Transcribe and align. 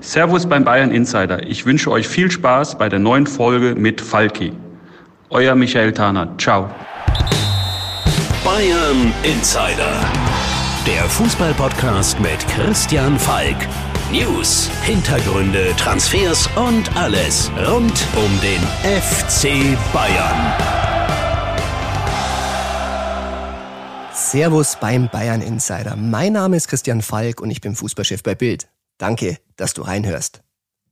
Servus 0.00 0.46
beim 0.46 0.64
Bayern 0.64 0.90
Insider. 0.90 1.42
Ich 1.46 1.66
wünsche 1.66 1.90
euch 1.90 2.06
viel 2.06 2.30
Spaß 2.30 2.78
bei 2.78 2.88
der 2.88 2.98
neuen 2.98 3.26
Folge 3.26 3.74
mit 3.74 4.00
Falki. 4.00 4.52
Euer 5.30 5.54
Michael 5.54 5.92
Tahner. 5.92 6.36
Ciao. 6.38 6.70
Bayern 8.44 9.12
Insider. 9.22 9.92
Der 10.86 11.02
Fußballpodcast 11.04 12.20
mit 12.20 12.46
Christian 12.48 13.18
Falk. 13.18 13.56
News, 14.12 14.70
Hintergründe, 14.84 15.74
Transfers 15.76 16.48
und 16.54 16.96
alles 16.96 17.50
rund 17.66 18.06
um 18.14 18.40
den 18.40 18.62
FC 18.84 19.76
Bayern. 19.92 20.52
Servus 24.12 24.76
beim 24.80 25.08
Bayern 25.08 25.42
Insider. 25.42 25.96
Mein 25.96 26.34
Name 26.34 26.56
ist 26.56 26.68
Christian 26.68 27.02
Falk 27.02 27.40
und 27.40 27.50
ich 27.50 27.60
bin 27.60 27.74
Fußballchef 27.74 28.22
bei 28.22 28.36
Bild. 28.36 28.68
Danke, 28.98 29.38
dass 29.56 29.74
du 29.74 29.82
reinhörst. 29.82 30.42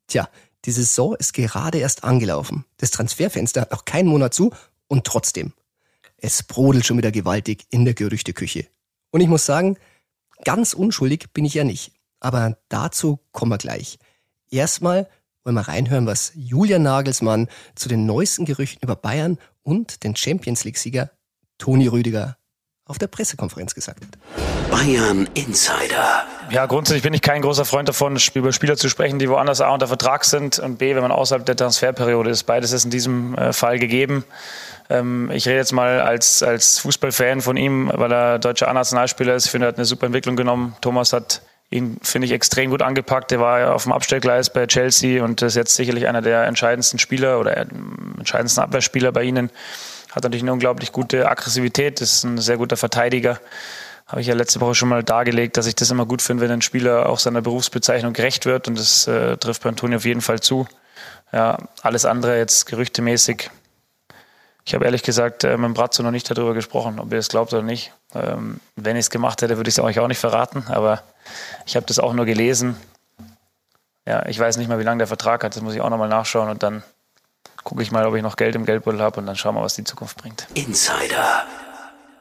Tja, 0.06 0.28
die 0.64 0.72
Saison 0.72 1.14
ist 1.14 1.32
gerade 1.32 1.78
erst 1.78 2.04
angelaufen. 2.04 2.64
Das 2.78 2.90
Transferfenster 2.90 3.62
hat 3.62 3.70
noch 3.70 3.84
keinen 3.84 4.08
Monat 4.08 4.34
zu 4.34 4.52
und 4.88 5.04
trotzdem. 5.04 5.52
Es 6.16 6.42
brodelt 6.42 6.86
schon 6.86 6.96
wieder 6.96 7.12
gewaltig 7.12 7.66
in 7.70 7.84
der 7.84 7.94
Gerüchteküche. 7.94 8.66
Und 9.10 9.20
ich 9.20 9.28
muss 9.28 9.44
sagen, 9.44 9.76
ganz 10.44 10.72
unschuldig 10.72 11.32
bin 11.32 11.44
ich 11.44 11.54
ja 11.54 11.64
nicht. 11.64 11.92
Aber 12.20 12.56
dazu 12.68 13.20
kommen 13.32 13.52
wir 13.52 13.58
gleich. 13.58 13.98
Erstmal 14.50 15.08
wollen 15.44 15.56
wir 15.56 15.68
reinhören, 15.68 16.06
was 16.06 16.32
Julian 16.34 16.82
Nagelsmann 16.82 17.48
zu 17.74 17.88
den 17.88 18.06
neuesten 18.06 18.46
Gerüchten 18.46 18.82
über 18.82 18.96
Bayern 18.96 19.38
und 19.62 20.02
den 20.02 20.16
Champions 20.16 20.64
League-Sieger 20.64 21.10
Toni 21.58 21.86
Rüdiger 21.86 22.38
auf 22.86 22.98
der 22.98 23.06
Pressekonferenz 23.06 23.74
gesagt 23.74 24.00
hat. 24.02 24.70
Bayern 24.70 25.28
Insider. 25.34 26.24
Ja, 26.50 26.66
grundsätzlich 26.66 27.02
bin 27.02 27.14
ich 27.14 27.22
kein 27.22 27.40
großer 27.40 27.64
Freund 27.64 27.88
davon, 27.88 28.18
über 28.34 28.52
Spieler 28.52 28.76
zu 28.76 28.88
sprechen, 28.88 29.18
die 29.18 29.28
woanders 29.28 29.60
A 29.60 29.70
unter 29.70 29.88
Vertrag 29.88 30.24
sind 30.24 30.58
und 30.58 30.78
B, 30.78 30.94
wenn 30.94 31.02
man 31.02 31.10
außerhalb 31.10 31.46
der 31.46 31.56
Transferperiode 31.56 32.30
ist. 32.30 32.44
Beides 32.44 32.72
ist 32.72 32.84
in 32.84 32.90
diesem 32.90 33.34
äh, 33.36 33.52
Fall 33.52 33.78
gegeben. 33.78 34.24
Ähm, 34.90 35.30
ich 35.32 35.48
rede 35.48 35.56
jetzt 35.56 35.72
mal 35.72 36.00
als, 36.00 36.42
als 36.42 36.78
Fußballfan 36.80 37.40
von 37.40 37.56
ihm, 37.56 37.90
weil 37.94 38.12
er 38.12 38.38
deutscher 38.38 38.68
A-Nationalspieler 38.68 39.34
ist. 39.34 39.46
Ich 39.46 39.50
finde, 39.50 39.66
er 39.66 39.68
hat 39.68 39.76
eine 39.76 39.86
super 39.86 40.06
Entwicklung 40.06 40.36
genommen. 40.36 40.76
Thomas 40.82 41.14
hat 41.14 41.40
ihn, 41.70 41.96
finde 42.02 42.26
ich, 42.26 42.32
extrem 42.32 42.70
gut 42.70 42.82
angepackt. 42.82 43.32
Er 43.32 43.40
war 43.40 43.74
auf 43.74 43.84
dem 43.84 43.92
Abstellgleis 43.92 44.50
bei 44.50 44.66
Chelsea 44.66 45.24
und 45.24 45.40
ist 45.40 45.56
jetzt 45.56 45.74
sicherlich 45.74 46.06
einer 46.06 46.20
der 46.20 46.44
entscheidendsten 46.44 46.98
Spieler 46.98 47.40
oder 47.40 47.56
entscheidendsten 47.56 48.62
Abwehrspieler 48.62 49.10
bei 49.12 49.22
ihnen. 49.22 49.50
Hat 50.14 50.22
natürlich 50.22 50.42
eine 50.42 50.52
unglaublich 50.52 50.92
gute 50.92 51.28
Aggressivität, 51.28 52.00
ist 52.00 52.24
ein 52.24 52.38
sehr 52.38 52.56
guter 52.56 52.76
Verteidiger. 52.76 53.40
Habe 54.06 54.20
ich 54.20 54.26
ja 54.26 54.34
letzte 54.34 54.60
Woche 54.60 54.74
schon 54.74 54.88
mal 54.88 55.02
dargelegt, 55.02 55.56
dass 55.56 55.66
ich 55.66 55.74
das 55.74 55.90
immer 55.90 56.06
gut 56.06 56.22
finde, 56.22 56.42
wenn 56.42 56.50
ein 56.50 56.62
Spieler 56.62 57.08
auch 57.08 57.18
seiner 57.18 57.40
Berufsbezeichnung 57.40 58.12
gerecht 58.12 58.46
wird 58.46 58.68
und 58.68 58.78
das 58.78 59.06
äh, 59.06 59.36
trifft 59.38 59.62
bei 59.62 59.70
Antonio 59.70 59.96
auf 59.96 60.04
jeden 60.04 60.20
Fall 60.20 60.40
zu. 60.40 60.66
Ja, 61.32 61.58
alles 61.82 62.04
andere 62.04 62.38
jetzt 62.38 62.66
gerüchtemäßig 62.66 63.50
ich 64.66 64.74
habe 64.74 64.86
ehrlich 64.86 65.02
gesagt 65.02 65.44
äh, 65.44 65.56
mit 65.58 65.74
Bratzo 65.74 66.02
noch 66.02 66.10
nicht 66.10 66.30
darüber 66.30 66.54
gesprochen, 66.54 66.98
ob 66.98 67.12
ihr 67.12 67.18
es 67.18 67.28
glaubt 67.28 67.52
oder 67.52 67.62
nicht. 67.62 67.92
Ähm, 68.14 68.60
wenn 68.76 68.96
ich 68.96 69.00
es 69.00 69.10
gemacht 69.10 69.42
hätte, 69.42 69.56
würde 69.58 69.68
ich 69.68 69.76
es 69.76 69.84
euch 69.84 69.98
auch 69.98 70.08
nicht 70.08 70.18
verraten, 70.18 70.64
aber 70.68 71.02
ich 71.66 71.76
habe 71.76 71.84
das 71.86 71.98
auch 71.98 72.14
nur 72.14 72.24
gelesen. 72.24 72.76
Ja, 74.06 74.26
ich 74.26 74.38
weiß 74.38 74.56
nicht 74.56 74.68
mal, 74.68 74.78
wie 74.78 74.84
lange 74.84 74.98
der 74.98 75.06
Vertrag 75.06 75.44
hat, 75.44 75.54
das 75.54 75.62
muss 75.62 75.74
ich 75.74 75.80
auch 75.82 75.90
nochmal 75.90 76.08
nachschauen 76.08 76.48
und 76.48 76.62
dann 76.62 76.82
gucke 77.64 77.82
ich 77.82 77.90
mal, 77.90 78.06
ob 78.06 78.14
ich 78.14 78.22
noch 78.22 78.36
Geld 78.36 78.54
im 78.54 78.64
Geldbeutel 78.64 79.00
habe 79.00 79.20
und 79.20 79.26
dann 79.26 79.36
schauen 79.36 79.54
wir, 79.54 79.62
was 79.62 79.74
die 79.74 79.84
Zukunft 79.84 80.18
bringt. 80.18 80.46
Insider. 80.54 81.44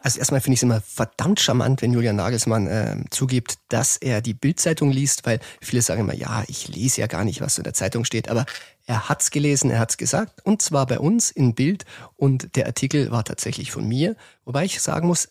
Also 0.01 0.19
erstmal 0.19 0.41
finde 0.41 0.55
ich 0.55 0.59
es 0.59 0.63
immer 0.63 0.81
verdammt 0.81 1.39
charmant, 1.39 1.81
wenn 1.81 1.93
Julian 1.93 2.17
Nagelsmann 2.17 2.67
äh, 2.67 2.97
zugibt, 3.09 3.55
dass 3.69 3.95
er 3.95 4.21
die 4.21 4.33
Bildzeitung 4.33 4.91
liest, 4.91 5.25
weil 5.25 5.39
viele 5.61 5.81
sagen 5.81 6.01
immer, 6.01 6.13
ja, 6.13 6.43
ich 6.47 6.67
lese 6.67 6.99
ja 6.99 7.07
gar 7.07 7.23
nicht, 7.23 7.39
was 7.39 7.57
in 7.57 7.63
der 7.63 7.73
Zeitung 7.73 8.03
steht, 8.03 8.29
aber 8.29 8.45
er 8.85 9.07
hat's 9.07 9.31
gelesen, 9.31 9.71
er 9.71 9.79
hat's 9.79 9.95
gesagt 9.95 10.41
und 10.43 10.61
zwar 10.61 10.87
bei 10.87 10.99
uns 10.99 11.31
in 11.31 11.55
Bild 11.55 11.85
und 12.17 12.57
der 12.57 12.65
Artikel 12.65 13.11
war 13.11 13.23
tatsächlich 13.23 13.71
von 13.71 13.87
mir, 13.87 14.17
wobei 14.43 14.65
ich 14.65 14.81
sagen 14.81 15.07
muss, 15.07 15.29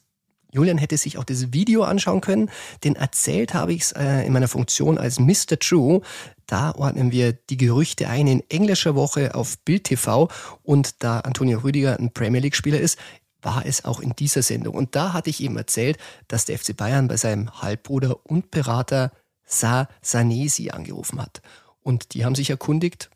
Julian 0.52 0.78
hätte 0.78 0.98
sich 0.98 1.16
auch 1.16 1.24
das 1.24 1.52
Video 1.52 1.82
anschauen 1.82 2.20
können, 2.20 2.50
denn 2.84 2.94
erzählt 2.94 3.54
habe 3.54 3.72
ich 3.72 3.82
es 3.82 3.92
äh, 3.92 4.26
in 4.26 4.32
meiner 4.32 4.48
Funktion 4.48 4.98
als 4.98 5.18
Mr. 5.18 5.58
True. 5.58 6.02
Da 6.46 6.74
ordnen 6.74 7.10
wir 7.10 7.32
die 7.32 7.56
Gerüchte 7.56 8.08
ein 8.08 8.26
in 8.26 8.42
englischer 8.50 8.94
Woche 8.94 9.34
auf 9.34 9.58
Bild 9.60 9.84
TV 9.84 10.28
und 10.62 11.02
da 11.02 11.20
Antonio 11.20 11.60
Rüdiger 11.60 11.98
ein 11.98 12.12
Premier 12.12 12.40
League 12.40 12.56
Spieler 12.56 12.80
ist, 12.80 12.98
war 13.40 13.64
es 13.64 13.84
auch 13.86 14.00
in 14.00 14.14
dieser 14.14 14.42
Sendung. 14.42 14.74
Und 14.74 14.94
da 14.94 15.14
hatte 15.14 15.30
ich 15.30 15.40
ihm 15.40 15.56
erzählt, 15.56 15.98
dass 16.28 16.44
der 16.44 16.58
FC 16.58 16.76
Bayern 16.76 17.08
bei 17.08 17.16
seinem 17.16 17.62
Halbbruder 17.62 18.24
und 18.24 18.50
Berater 18.50 19.10
Sa 19.44 19.88
Sanesi 20.02 20.70
angerufen 20.70 21.20
hat. 21.20 21.42
Und 21.82 22.14
die 22.14 22.24
haben 22.24 22.34
sich 22.34 22.50
erkundigt, 22.50 23.10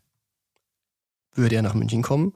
würde 1.33 1.55
er 1.55 1.61
nach 1.61 1.75
München 1.75 2.01
kommen? 2.01 2.33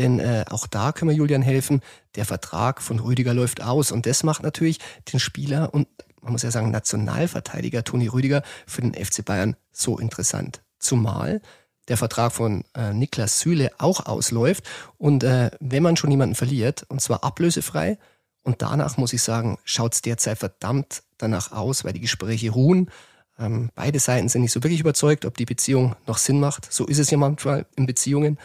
Denn 0.00 0.18
äh, 0.18 0.46
auch 0.48 0.66
da 0.66 0.92
können 0.92 1.10
wir 1.10 1.16
Julian 1.16 1.42
helfen. 1.42 1.82
Der 2.14 2.24
Vertrag 2.24 2.80
von 2.80 3.00
Rüdiger 3.00 3.34
läuft 3.34 3.62
aus. 3.62 3.92
Und 3.92 4.06
das 4.06 4.22
macht 4.22 4.42
natürlich 4.42 4.78
den 5.12 5.20
Spieler 5.20 5.74
und 5.74 5.88
man 6.22 6.32
muss 6.32 6.42
ja 6.42 6.50
sagen 6.50 6.70
Nationalverteidiger 6.70 7.84
Toni 7.84 8.06
Rüdiger 8.06 8.42
für 8.66 8.80
den 8.80 8.94
FC 8.94 9.22
Bayern 9.22 9.56
so 9.72 9.98
interessant. 9.98 10.62
Zumal 10.78 11.42
der 11.88 11.98
Vertrag 11.98 12.32
von 12.32 12.64
äh, 12.74 12.94
Niklas 12.94 13.40
Süle 13.40 13.72
auch 13.76 14.06
ausläuft. 14.06 14.64
Und 14.96 15.22
äh, 15.22 15.50
wenn 15.60 15.82
man 15.82 15.98
schon 15.98 16.10
jemanden 16.10 16.34
verliert, 16.34 16.86
und 16.88 17.02
zwar 17.02 17.22
ablösefrei, 17.22 17.98
und 18.42 18.62
danach 18.62 18.96
muss 18.96 19.12
ich 19.12 19.22
sagen, 19.22 19.58
schaut 19.64 19.92
es 19.92 20.00
derzeit 20.00 20.38
verdammt 20.38 21.02
danach 21.18 21.52
aus, 21.52 21.84
weil 21.84 21.92
die 21.92 22.00
Gespräche 22.00 22.50
ruhen. 22.50 22.90
Ähm, 23.38 23.70
beide 23.74 24.00
Seiten 24.00 24.30
sind 24.30 24.40
nicht 24.40 24.52
so 24.52 24.62
wirklich 24.62 24.80
überzeugt, 24.80 25.26
ob 25.26 25.36
die 25.36 25.44
Beziehung 25.44 25.94
noch 26.06 26.16
Sinn 26.16 26.40
macht. 26.40 26.72
So 26.72 26.86
ist 26.86 26.98
es 26.98 27.10
ja 27.10 27.18
manchmal 27.18 27.66
in 27.76 27.84
Beziehungen. 27.84 28.38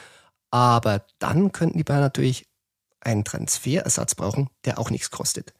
Aber 0.51 1.05
dann 1.19 1.51
könnten 1.51 1.77
die 1.77 1.83
Bayern 1.83 2.01
natürlich 2.01 2.47
einen 3.01 3.23
Transferersatz 3.23 4.15
brauchen, 4.15 4.49
der 4.65 4.79
auch 4.79 4.89
nichts 4.89 5.11
kostet. 5.11 5.53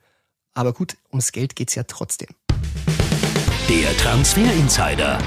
Aber 0.54 0.74
gut, 0.74 0.98
ums 1.12 1.32
Geld 1.32 1.56
geht 1.56 1.70
es 1.70 1.76
ja 1.76 1.84
trotzdem. 1.84 2.30
Der 3.70 3.96
Transfer 3.98 4.52
Insider. 4.54 5.20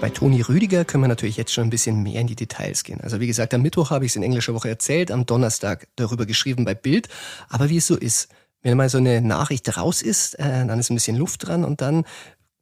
Bei 0.00 0.10
Toni 0.10 0.42
Rüdiger 0.42 0.84
können 0.84 1.04
wir 1.04 1.08
natürlich 1.08 1.38
jetzt 1.38 1.52
schon 1.52 1.64
ein 1.64 1.70
bisschen 1.70 2.02
mehr 2.02 2.20
in 2.20 2.26
die 2.26 2.36
Details 2.36 2.84
gehen. 2.84 3.00
Also 3.00 3.18
wie 3.18 3.26
gesagt, 3.26 3.54
am 3.54 3.62
Mittwoch 3.62 3.90
habe 3.90 4.04
ich 4.04 4.12
es 4.12 4.16
in 4.16 4.22
englischer 4.22 4.54
Woche 4.54 4.68
erzählt, 4.68 5.10
am 5.10 5.24
Donnerstag 5.24 5.88
darüber 5.96 6.26
geschrieben 6.26 6.64
bei 6.64 6.74
Bild. 6.74 7.08
Aber 7.48 7.70
wie 7.70 7.78
es 7.78 7.86
so 7.86 7.96
ist, 7.96 8.28
wenn 8.62 8.76
mal 8.76 8.90
so 8.90 8.98
eine 8.98 9.22
Nachricht 9.22 9.76
raus 9.76 10.02
ist, 10.02 10.38
äh, 10.38 10.66
dann 10.66 10.78
ist 10.78 10.90
ein 10.90 10.96
bisschen 10.96 11.16
Luft 11.16 11.46
dran 11.46 11.64
und 11.64 11.80
dann 11.80 12.04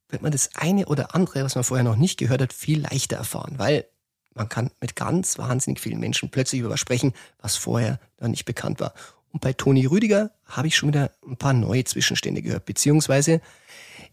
wird 0.09 0.23
man 0.23 0.33
das 0.33 0.51
eine 0.55 0.87
oder 0.87 1.15
andere, 1.15 1.45
was 1.45 1.57
man 1.57 1.65
vorher 1.65 1.85
noch 1.85 1.97
nicht 1.97 2.19
gehört 2.19 2.41
hat, 2.41 2.53
viel 2.53 2.83
leichter 2.83 3.17
erfahren, 3.17 3.55
weil 3.57 3.87
man 4.35 4.49
kann 4.49 4.71
mit 4.81 4.97
ganz 4.97 5.39
wahnsinnig 5.39 5.81
vielen 5.81 6.01
Menschen 6.01 6.31
plötzlich 6.31 6.61
über 6.61 6.71
was 6.71 6.81
sprechen, 6.81 7.13
was 7.39 7.57
vorher 7.57 7.99
noch 8.21 8.29
nicht 8.29 8.45
bekannt 8.45 8.81
war. 8.81 8.95
Und 9.33 9.41
bei 9.41 9.53
Toni 9.53 9.87
Rüdiger 9.87 10.31
habe 10.45 10.69
ich 10.69 10.77
schon 10.77 10.91
wieder 10.91 11.11
ein 11.27 11.37
paar 11.37 11.53
neue 11.53 11.85
Zwischenstände 11.85 12.43
gehört, 12.43 12.67
beziehungsweise 12.67 13.41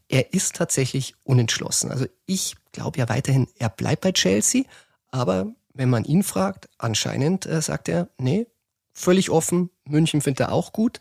er 0.08 0.34
ist 0.34 0.56
tatsächlich 0.56 1.16
unentschlossen. 1.24 1.92
Also 1.92 2.06
ich 2.26 2.56
glaube 2.72 3.00
ja 3.00 3.10
weiterhin, 3.10 3.48
er 3.58 3.70
bleibt 3.70 4.02
bei 4.02 4.12
Chelsea, 4.12 4.64
aber 5.10 5.54
wenn 5.74 5.90
man 5.90 6.06
ihn 6.06 6.24
fragt, 6.24 6.70
anscheinend 6.78 7.46
äh, 7.46 7.62
sagt 7.62 7.88
er, 7.88 8.10
nee, 8.18 8.48
völlig 8.94 9.30
offen, 9.30 9.70
München 9.86 10.22
findet 10.22 10.42
er 10.42 10.52
auch 10.52 10.74
gut, 10.74 11.00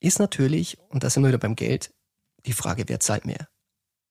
ist 0.00 0.18
natürlich, 0.18 0.78
und 0.90 1.02
da 1.02 1.10
sind 1.10 1.22
wir 1.22 1.28
wieder 1.28 1.38
beim 1.38 1.56
Geld, 1.56 1.92
die 2.46 2.52
Frage, 2.52 2.84
wer 2.86 3.00
zahlt 3.00 3.26
mehr? 3.26 3.48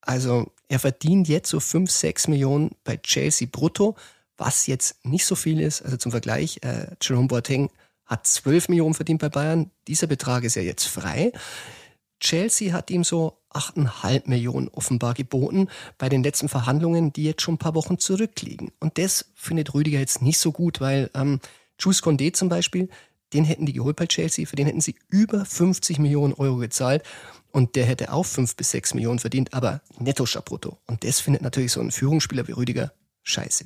Also 0.01 0.51
er 0.67 0.79
verdient 0.79 1.27
jetzt 1.27 1.49
so 1.49 1.59
5, 1.59 1.89
6 1.89 2.27
Millionen 2.27 2.71
bei 2.83 2.97
Chelsea 2.97 3.47
brutto, 3.49 3.95
was 4.37 4.67
jetzt 4.67 5.03
nicht 5.05 5.25
so 5.25 5.35
viel 5.35 5.59
ist. 5.59 5.81
Also 5.81 5.97
zum 5.97 6.11
Vergleich, 6.11 6.59
äh, 6.63 6.95
Jerome 7.01 7.27
Boateng 7.27 7.69
hat 8.05 8.25
12 8.25 8.69
Millionen 8.69 8.93
verdient 8.93 9.19
bei 9.19 9.29
Bayern. 9.29 9.71
Dieser 9.87 10.07
Betrag 10.07 10.43
ist 10.43 10.55
ja 10.55 10.61
jetzt 10.61 10.85
frei. 10.85 11.31
Chelsea 12.19 12.73
hat 12.73 12.89
ihm 12.89 13.03
so 13.03 13.37
8,5 13.51 14.23
Millionen 14.27 14.69
offenbar 14.69 15.13
geboten 15.13 15.67
bei 15.97 16.09
den 16.09 16.23
letzten 16.23 16.49
Verhandlungen, 16.49 17.13
die 17.13 17.23
jetzt 17.23 17.41
schon 17.41 17.55
ein 17.55 17.59
paar 17.59 17.75
Wochen 17.75 17.99
zurückliegen. 17.99 18.71
Und 18.79 18.97
das 18.97 19.25
findet 19.35 19.73
Rüdiger 19.73 19.99
jetzt 19.99 20.21
nicht 20.21 20.39
so 20.39 20.51
gut, 20.51 20.81
weil 20.81 21.09
ähm, 21.13 21.39
Jules 21.79 22.01
Condé 22.01 22.33
zum 22.33 22.49
Beispiel, 22.49 22.89
den 23.33 23.43
hätten 23.43 23.65
die 23.65 23.73
geholt 23.73 23.95
bei 23.97 24.07
Chelsea, 24.07 24.45
für 24.45 24.55
den 24.55 24.67
hätten 24.67 24.81
sie 24.81 24.95
über 25.09 25.45
50 25.45 25.99
Millionen 25.99 26.33
Euro 26.33 26.57
gezahlt 26.57 27.03
und 27.51 27.75
der 27.75 27.85
hätte 27.85 28.13
auch 28.13 28.25
5 28.25 28.55
bis 28.55 28.71
6 28.71 28.93
Millionen 28.93 29.19
verdient, 29.19 29.53
aber 29.53 29.81
netto 29.99 30.25
brutto. 30.41 30.77
Und 30.85 31.03
das 31.03 31.19
findet 31.19 31.41
natürlich 31.41 31.71
so 31.71 31.81
ein 31.81 31.91
Führungsspieler 31.91 32.47
wie 32.47 32.53
Rüdiger 32.53 32.93
scheiße. 33.23 33.65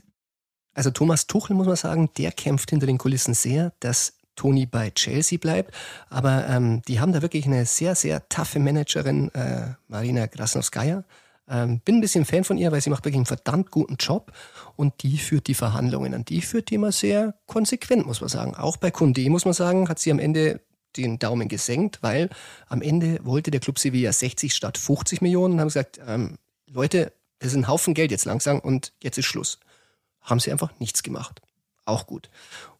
Also 0.74 0.92
Thomas 0.92 1.28
Tuchel, 1.28 1.56
muss 1.56 1.68
man 1.68 1.76
sagen, 1.76 2.10
der 2.18 2.32
kämpft 2.32 2.70
hinter 2.70 2.86
den 2.86 2.98
Kulissen 2.98 3.34
sehr, 3.34 3.74
dass 3.80 4.14
Toni 4.36 4.66
bei 4.66 4.90
Chelsea 4.92 5.38
bleibt. 5.38 5.74
Aber 6.10 6.48
ähm, 6.48 6.82
die 6.88 7.00
haben 7.00 7.14
da 7.14 7.22
wirklich 7.22 7.46
eine 7.46 7.66
sehr, 7.66 7.96
sehr 7.96 8.28
taffe 8.30 8.60
Managerin, 8.60 9.30
äh, 9.34 9.74
Marina 9.88 10.28
Krasnowskaja. 10.28 11.04
Ähm, 11.50 11.80
bin 11.80 11.96
ein 11.96 12.02
bisschen 12.02 12.26
Fan 12.26 12.44
von 12.44 12.58
ihr, 12.58 12.72
weil 12.72 12.82
sie 12.82 12.90
macht 12.90 13.04
wirklich 13.04 13.18
einen 13.18 13.26
verdammt 13.26 13.72
guten 13.72 13.98
Job 14.00 14.32
und 14.78 15.04
die 15.04 15.18
führt 15.18 15.48
die 15.48 15.54
Verhandlungen 15.54 16.14
an. 16.14 16.26
Die 16.26 16.42
führt 16.42 16.70
die 16.70 16.76
immer 16.76 16.92
sehr 16.92 17.36
konsequent, 17.46 18.06
muss 18.06 18.22
man 18.22 18.30
sagen. 18.30 18.56
Auch 18.56 18.78
bei 18.78 18.90
Kunde, 18.90 19.30
muss 19.30 19.46
man 19.46 19.54
sagen, 19.54 19.90
hat 19.90 20.00
sie 20.00 20.12
am 20.12 20.20
Ende 20.20 20.62
den 20.98 21.20
Daumen 21.20 21.48
gesenkt, 21.48 22.00
weil 22.02 22.30
am 22.68 22.82
Ende 22.82 23.20
wollte 23.24 23.52
der 23.52 23.60
Club 23.60 23.80
Sevilla 23.80 24.12
60 24.14 24.54
statt 24.54 24.78
50 24.78 25.22
Millionen 25.22 25.56
und 25.56 25.60
haben 25.60 25.68
gesagt, 25.68 26.00
ähm, 26.08 26.38
Leute, 26.68 27.12
das 27.40 27.50
ist 27.50 27.58
ein 27.58 27.68
Haufen 27.68 27.94
Geld 27.94 28.12
jetzt 28.12 28.26
langsam 28.26 28.60
und 28.60 28.94
jetzt 29.02 29.18
ist 29.18 29.26
Schluss. 29.26 29.60
Haben 30.22 30.40
sie 30.40 30.52
einfach 30.52 30.72
nichts 30.80 31.04
gemacht. 31.04 31.42
Auch 31.86 32.08
gut. 32.08 32.30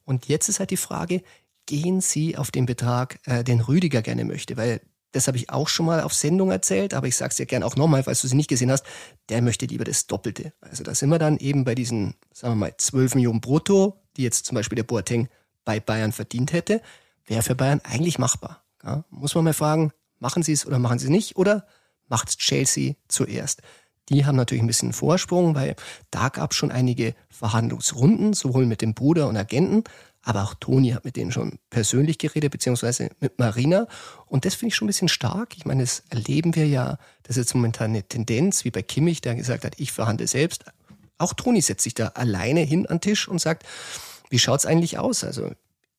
Und 0.06 0.28
jetzt 0.28 0.50
ist 0.50 0.60
halt 0.60 0.72
die 0.72 0.78
Frage, 0.78 1.24
gehen 1.66 2.02
Sie 2.02 2.38
auf 2.38 2.52
den 2.52 2.66
Betrag, 2.66 3.20
äh, 3.26 3.44
den 3.44 3.62
Rüdiger 3.62 4.02
gerne 4.02 4.26
möchte? 4.26 4.58
Weil 4.58 4.82
das 5.12 5.28
habe 5.28 5.38
ich 5.38 5.50
auch 5.50 5.68
schon 5.68 5.86
mal 5.86 6.02
auf 6.02 6.14
Sendung 6.14 6.52
erzählt, 6.52 6.94
aber 6.94 7.08
ich 7.08 7.18
sage 7.18 7.32
es 7.32 7.36
dir 7.36 7.46
gerne 7.46 7.66
auch 7.66 7.76
nochmal, 7.76 8.04
falls 8.04 8.22
du 8.22 8.28
sie 8.28 8.36
nicht 8.36 8.50
gesehen 8.50 8.72
hast, 8.72 8.86
der 9.30 9.42
möchte 9.42 9.66
lieber 9.66 9.84
das 9.84 10.08
Doppelte. 10.08 10.54
Also 10.62 10.84
da 10.84 10.96
sind 10.96 11.10
wir 11.10 11.20
dann 11.20 11.38
eben 11.38 11.66
bei 11.66 11.76
diesen, 11.76 12.16
sagen 12.34 12.54
wir 12.54 12.68
mal, 12.68 12.78
12 12.78 13.16
Millionen 13.16 13.42
brutto, 13.42 14.02
die 14.16 14.24
jetzt 14.24 14.46
zum 14.46 14.56
Beispiel 14.56 14.78
der 14.78 14.84
Boateng 14.84 15.28
bei 15.66 15.80
Bayern 15.80 16.12
verdient 16.12 16.54
hätte, 16.54 16.82
wäre 17.26 17.44
für 17.44 17.56
Bayern 17.56 17.82
eigentlich 17.84 18.20
machbar. 18.20 18.64
Ja, 18.84 19.04
muss 19.10 19.36
man 19.36 19.44
mal 19.44 19.54
fragen, 19.54 19.92
machen 20.20 20.44
sie 20.44 20.54
es 20.54 20.66
oder 20.66 20.80
machen 20.80 20.98
sie 20.98 21.06
es 21.06 21.12
nicht 21.12 21.36
oder 21.36 21.68
macht 22.08 22.38
Chelsea 22.40 22.96
zuerst? 23.08 23.62
Die 24.12 24.26
haben 24.26 24.36
natürlich 24.36 24.62
ein 24.62 24.68
bisschen 24.68 24.92
Vorsprung, 24.92 25.56
weil 25.56 25.76
da 26.12 26.28
gab 26.28 26.52
es 26.52 26.58
schon 26.58 26.70
einige 26.70 27.16
Verhandlungsrunden, 27.30 28.34
sowohl 28.34 28.66
mit 28.66 28.82
dem 28.82 28.94
Bruder 28.94 29.30
und 29.30 29.38
Agenten, 29.38 29.86
aber 30.22 30.44
auch 30.44 30.54
Toni 30.54 30.90
hat 30.90 31.06
mit 31.06 31.16
denen 31.16 31.32
schon 31.32 31.58
persönlich 31.70 32.18
geredet, 32.18 32.52
beziehungsweise 32.52 33.10
mit 33.22 33.40
Marina. 33.40 33.88
Und 34.28 34.44
das 34.46 34.54
finde 34.54 34.68
ich 34.68 34.76
schon 34.76 34.86
ein 34.86 34.90
bisschen 34.90 35.08
stark. 35.08 35.56
Ich 35.56 35.66
meine, 35.66 35.82
das 35.82 36.04
erleben 36.10 36.56
wir 36.56 36.68
ja, 36.68 36.98
das 37.24 37.38
ist 37.38 37.46
jetzt 37.46 37.56
momentan 37.56 37.92
eine 37.92 38.04
Tendenz, 38.04 38.66
wie 38.66 38.72
bei 38.72 38.82
Kimmich, 38.82 39.22
der 39.22 39.36
gesagt 39.36 39.64
hat, 39.64 39.80
ich 39.80 39.94
verhandle 39.94 40.28
selbst. 40.28 40.66
Auch 41.18 41.34
Toni 41.34 41.62
setzt 41.62 41.84
sich 41.84 41.94
da 41.94 42.08
alleine 42.10 42.60
hin 42.60 42.86
an 42.88 42.98
den 42.98 43.02
Tisch 43.02 43.28
und 43.28 43.40
sagt, 43.40 43.66
wie 44.30 44.40
schaut's 44.40 44.66
eigentlich 44.66 45.00
aus? 45.00 45.24
Also 45.24 45.52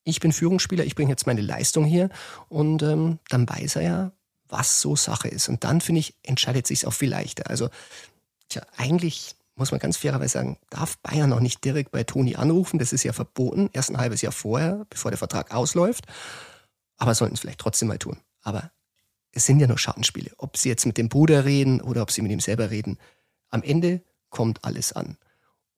ich 0.04 0.20
bin 0.20 0.32
Führungsspieler, 0.32 0.84
ich 0.84 0.94
bringe 0.94 1.10
jetzt 1.10 1.26
meine 1.26 1.40
Leistung 1.40 1.84
hier 1.84 2.10
und 2.48 2.82
ähm, 2.82 3.18
dann 3.28 3.48
weiß 3.48 3.76
er 3.76 3.82
ja, 3.82 4.12
was 4.52 4.80
so 4.80 4.94
Sache 4.96 5.28
ist. 5.28 5.48
Und 5.48 5.64
dann, 5.64 5.80
finde 5.80 6.00
ich, 6.00 6.14
entscheidet 6.22 6.66
sich 6.66 6.86
auch 6.86 6.92
viel 6.92 7.10
leichter. 7.10 7.48
Also, 7.50 7.70
tja, 8.48 8.62
eigentlich 8.76 9.34
muss 9.54 9.70
man 9.70 9.80
ganz 9.80 9.96
fairerweise 9.96 10.34
sagen, 10.34 10.58
darf 10.70 10.98
Bayern 10.98 11.30
noch 11.30 11.40
nicht 11.40 11.64
direkt 11.64 11.90
bei 11.90 12.04
Toni 12.04 12.36
anrufen. 12.36 12.78
Das 12.78 12.92
ist 12.92 13.02
ja 13.02 13.12
verboten, 13.12 13.70
erst 13.72 13.90
ein 13.90 13.98
halbes 13.98 14.22
Jahr 14.22 14.32
vorher, 14.32 14.86
bevor 14.90 15.10
der 15.10 15.18
Vertrag 15.18 15.54
ausläuft. 15.54 16.04
Aber 16.96 17.14
sollten 17.14 17.34
es 17.34 17.40
vielleicht 17.40 17.60
trotzdem 17.60 17.88
mal 17.88 17.98
tun. 17.98 18.18
Aber 18.42 18.70
es 19.32 19.46
sind 19.46 19.58
ja 19.60 19.66
nur 19.66 19.78
Schattenspiele. 19.78 20.32
Ob 20.38 20.56
sie 20.56 20.68
jetzt 20.68 20.86
mit 20.86 20.98
dem 20.98 21.08
Bruder 21.08 21.44
reden 21.44 21.80
oder 21.80 22.02
ob 22.02 22.10
sie 22.10 22.22
mit 22.22 22.30
ihm 22.30 22.40
selber 22.40 22.70
reden. 22.70 22.98
Am 23.50 23.62
Ende 23.62 24.02
kommt 24.30 24.64
alles 24.64 24.92
an. 24.92 25.16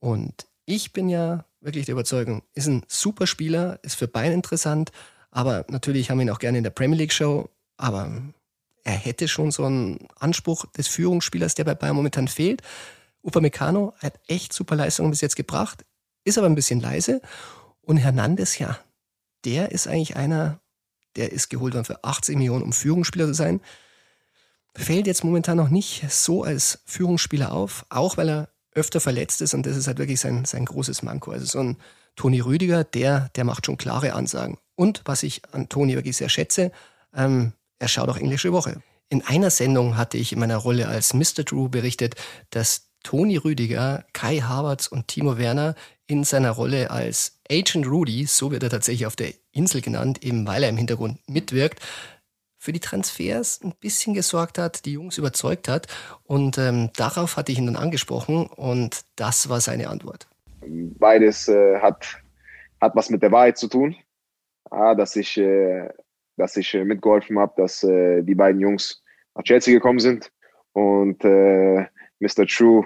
Und 0.01 0.47
ich 0.67 0.93
bin 0.93 1.09
ja 1.09 1.45
wirklich 1.61 1.87
der 1.87 1.95
Überzeugung, 1.95 2.43
ist 2.55 2.67
ein 2.67 2.83
super 2.89 3.27
Spieler, 3.27 3.79
ist 3.83 3.95
für 3.97 4.09
Bayern 4.09 4.35
interessant, 4.35 4.93
aber 5.31 5.65
natürlich 5.69 6.11
haben 6.11 6.19
wir 6.19 6.23
ihn 6.27 6.31
auch 6.31 6.39
gerne 6.39 6.59
in 6.59 6.65
der 6.65 6.71
Premier 6.71 6.99
League 6.99 7.13
Show, 7.13 7.49
aber 7.77 8.23
er 8.85 8.93
hätte 8.93 9.29
schon 9.29 9.51
so 9.51 9.65
einen 9.65 10.07
Anspruch 10.17 10.67
des 10.67 10.89
Führungsspielers, 10.89 11.55
der 11.55 11.65
bei 11.65 11.75
Bayern 11.75 11.97
momentan 11.97 12.29
fehlt. 12.29 12.63
Upamecano 13.23 13.95
hat 13.99 14.21
echt 14.29 14.53
super 14.53 14.77
Leistungen 14.77 15.11
bis 15.11 15.23
jetzt 15.23 15.37
gebracht, 15.37 15.85
ist 16.25 16.37
aber 16.37 16.47
ein 16.47 16.55
bisschen 16.55 16.81
leise. 16.81 17.23
Und 17.81 17.97
Hernandez, 17.97 18.59
ja, 18.59 18.79
der 19.45 19.73
ist 19.73 19.89
eigentlich 19.89 20.17
einer, 20.17 20.61
der 21.17 21.33
ist 21.33 21.49
geholt 21.49 21.75
worden 21.75 21.87
für 21.87 22.05
80 22.05 22.37
Millionen, 22.37 22.63
um 22.63 22.73
Führungsspieler 22.73 23.27
zu 23.27 23.35
sein. 23.35 23.61
Fällt 24.77 25.07
jetzt 25.07 25.25
momentan 25.25 25.57
noch 25.57 25.71
nicht 25.71 26.11
so 26.11 26.43
als 26.43 26.81
Führungsspieler 26.85 27.53
auf, 27.53 27.87
auch 27.89 28.17
weil 28.17 28.29
er 28.29 28.49
öfter 28.75 29.01
verletzt 29.01 29.41
ist 29.41 29.55
und 29.55 29.65
das 29.67 29.77
ist 29.77 29.87
halt 29.87 29.99
wirklich 29.99 30.21
sein, 30.21 30.45
sein 30.45 30.65
großes 30.65 31.03
Manko. 31.03 31.31
Also 31.31 31.47
so 31.47 31.61
ein 31.61 31.77
Toni 32.17 32.41
Rüdiger, 32.41 32.85
der, 32.85 33.31
der 33.37 33.45
macht 33.45 33.67
schon 33.67 33.77
klare 33.77 34.15
Ansagen. 34.15 34.59
Und 34.75 35.03
was 35.05 35.23
ich 35.23 35.43
an 35.53 35.69
Toni 35.69 35.95
wirklich 35.95 36.17
sehr 36.17 36.29
schätze, 36.29 36.73
ähm, 37.15 37.53
er 37.85 37.89
schaut 37.89 38.09
auch 38.09 38.17
Englische 38.17 38.51
Woche. 38.51 38.81
In 39.11 39.23
einer 39.27 39.51
Sendung 39.51 39.99
hatte 39.99 40.17
ich 40.17 40.33
in 40.33 40.39
meiner 40.39 40.57
Rolle 40.57 40.89
als 40.89 41.13
Mr. 41.13 41.45
Drew 41.45 41.69
berichtet, 41.69 42.15
dass 42.49 42.89
Toni 43.03 43.37
Rüdiger, 43.37 44.07
Kai 44.15 44.39
Havertz 44.39 44.87
und 44.87 45.07
Timo 45.07 45.37
Werner 45.37 45.75
in 46.07 46.25
seiner 46.25 46.53
Rolle 46.53 46.91
als 46.91 47.39
Agent 47.51 47.87
Rudy, 47.87 48.25
so 48.25 48.51
wird 48.51 48.63
er 48.63 48.71
tatsächlich 48.71 49.05
auf 49.05 49.17
der 49.17 49.35
Insel 49.53 49.83
genannt, 49.83 50.25
eben 50.25 50.47
weil 50.47 50.63
er 50.63 50.71
im 50.71 50.79
Hintergrund 50.79 51.19
mitwirkt, 51.29 51.81
für 52.57 52.73
die 52.73 52.81
Transfers 52.81 53.61
ein 53.63 53.75
bisschen 53.79 54.15
gesorgt 54.15 54.57
hat, 54.57 54.87
die 54.87 54.93
Jungs 54.93 55.19
überzeugt 55.19 55.69
hat. 55.69 55.87
Und 56.23 56.57
ähm, 56.57 56.89
darauf 56.97 57.37
hatte 57.37 57.53
ich 57.53 57.59
ihn 57.59 57.67
dann 57.67 57.77
angesprochen 57.77 58.47
und 58.47 59.05
das 59.17 59.51
war 59.51 59.61
seine 59.61 59.91
Antwort. 59.91 60.27
Beides 60.63 61.49
äh, 61.49 61.81
hat, 61.81 62.17
hat 62.81 62.97
was 62.97 63.11
mit 63.11 63.23
der 63.23 63.31
Wahrheit 63.31 63.59
zu 63.59 63.69
tun. 63.69 63.95
Ah, 64.71 64.95
dass 64.95 65.15
ich, 65.17 65.37
äh, 65.37 65.91
dass 66.37 66.57
ich 66.57 66.75
äh, 66.75 66.85
mitgeholfen 66.85 67.39
habe, 67.39 67.55
dass 67.57 67.83
äh, 67.85 68.23
die 68.23 68.35
beiden 68.35 68.61
Jungs 68.61 69.03
nach 69.35 69.43
Chelsea 69.45 69.75
gekommen 69.75 70.01
sind. 70.01 70.31
Und 70.73 71.25
äh, 71.25 71.87
Mr. 72.21 72.47
True 72.47 72.85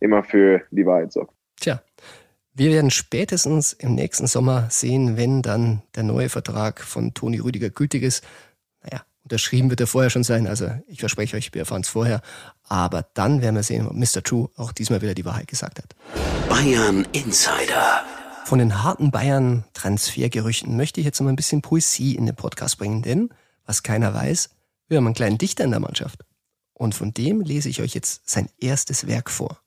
immer 0.00 0.22
für 0.22 0.62
die 0.70 0.86
Wahrheit 0.86 1.12
sorgt. 1.12 1.34
Tja, 1.60 1.82
wir 2.54 2.70
werden 2.70 2.90
spätestens 2.90 3.72
im 3.72 3.94
nächsten 3.94 4.26
Sommer 4.26 4.68
sehen, 4.70 5.16
wenn 5.16 5.42
dann 5.42 5.82
der 5.94 6.04
neue 6.04 6.28
Vertrag 6.28 6.80
von 6.80 7.14
Toni 7.14 7.38
Rüdiger 7.38 7.70
gültig 7.70 8.02
ist. 8.02 8.24
Naja, 8.82 9.02
unterschrieben 9.24 9.70
wird 9.70 9.80
er 9.80 9.86
vorher 9.86 10.10
schon 10.10 10.24
sein, 10.24 10.46
also 10.46 10.70
ich 10.86 11.00
verspreche 11.00 11.36
euch, 11.36 11.52
wir 11.52 11.60
erfahren 11.60 11.82
es 11.82 11.88
vorher. 11.88 12.20
Aber 12.68 13.06
dann 13.14 13.42
werden 13.42 13.56
wir 13.56 13.62
sehen, 13.62 13.86
ob 13.86 13.94
Mr. 13.94 14.22
True 14.22 14.48
auch 14.56 14.72
diesmal 14.72 15.02
wieder 15.02 15.14
die 15.14 15.24
Wahrheit 15.24 15.48
gesagt 15.48 15.78
hat. 15.78 15.96
Bayern 16.48 17.06
Insider. 17.12 18.04
Von 18.46 18.60
den 18.60 18.84
harten 18.84 19.10
Bayern-Transfergerüchten 19.10 20.76
möchte 20.76 21.00
ich 21.00 21.04
jetzt 21.04 21.20
noch 21.20 21.28
ein 21.28 21.34
bisschen 21.34 21.62
Poesie 21.62 22.14
in 22.14 22.26
den 22.26 22.36
Podcast 22.36 22.78
bringen, 22.78 23.02
denn, 23.02 23.30
was 23.64 23.82
keiner 23.82 24.14
weiß, 24.14 24.50
wir 24.86 24.98
haben 24.98 25.06
einen 25.06 25.16
kleinen 25.16 25.36
Dichter 25.36 25.64
in 25.64 25.72
der 25.72 25.80
Mannschaft. 25.80 26.24
Und 26.72 26.94
von 26.94 27.12
dem 27.12 27.40
lese 27.40 27.68
ich 27.68 27.82
euch 27.82 27.92
jetzt 27.92 28.30
sein 28.30 28.48
erstes 28.60 29.08
Werk 29.08 29.32
vor. 29.32 29.60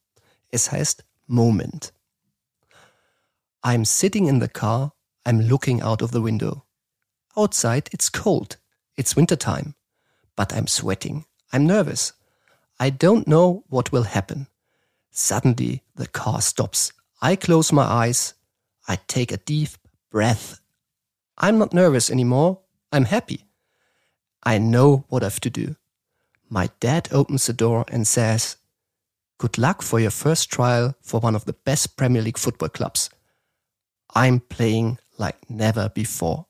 Es 0.47 0.71
heißt 0.71 1.03
Moment. 1.27 1.91
I'm 3.61 3.83
sitting 3.83 4.29
in 4.29 4.39
the 4.39 4.47
car, 4.47 4.93
I'm 5.25 5.45
looking 5.45 5.81
out 5.81 6.01
of 6.01 6.11
the 6.13 6.23
window. 6.23 6.63
Outside 7.35 7.89
it's 7.91 8.09
cold, 8.09 8.59
it's 8.95 9.17
winter 9.17 9.37
time, 9.37 9.75
but 10.37 10.53
I'm 10.53 10.67
sweating, 10.67 11.25
I'm 11.51 11.65
nervous. 11.65 12.13
I 12.79 12.91
don't 12.91 13.27
know 13.27 13.65
what 13.67 13.91
will 13.91 14.05
happen. 14.05 14.47
Suddenly 15.11 15.83
the 15.97 16.07
car 16.07 16.39
stops. 16.41 16.93
I 17.21 17.35
close 17.35 17.73
my 17.73 17.83
eyes, 17.83 18.35
I 18.89 18.97
take 19.07 19.31
a 19.31 19.37
deep 19.37 19.69
breath. 20.11 20.59
I'm 21.37 21.59
not 21.59 21.73
nervous 21.73 22.09
anymore, 22.09 22.59
I'm 22.91 23.05
happy. 23.05 23.45
I 24.43 24.57
know 24.57 25.05
what 25.09 25.23
I've 25.23 25.39
to 25.41 25.51
do. 25.51 25.75
My 26.49 26.69
dad 26.79 27.07
opens 27.11 27.45
the 27.45 27.53
door 27.53 27.85
and 27.91 28.07
says, 28.07 28.57
Good 29.37 29.59
luck 29.59 29.83
for 29.83 29.99
your 29.99 30.11
first 30.11 30.49
trial 30.49 30.95
for 31.01 31.21
one 31.21 31.35
of 31.35 31.45
the 31.45 31.53
best 31.53 31.95
Premier 31.97 32.23
League 32.23 32.39
football 32.39 32.69
clubs. 32.69 33.09
I'm 34.15 34.39
playing 34.39 34.97
like 35.19 35.37
never 35.49 35.89
before. 35.89 36.47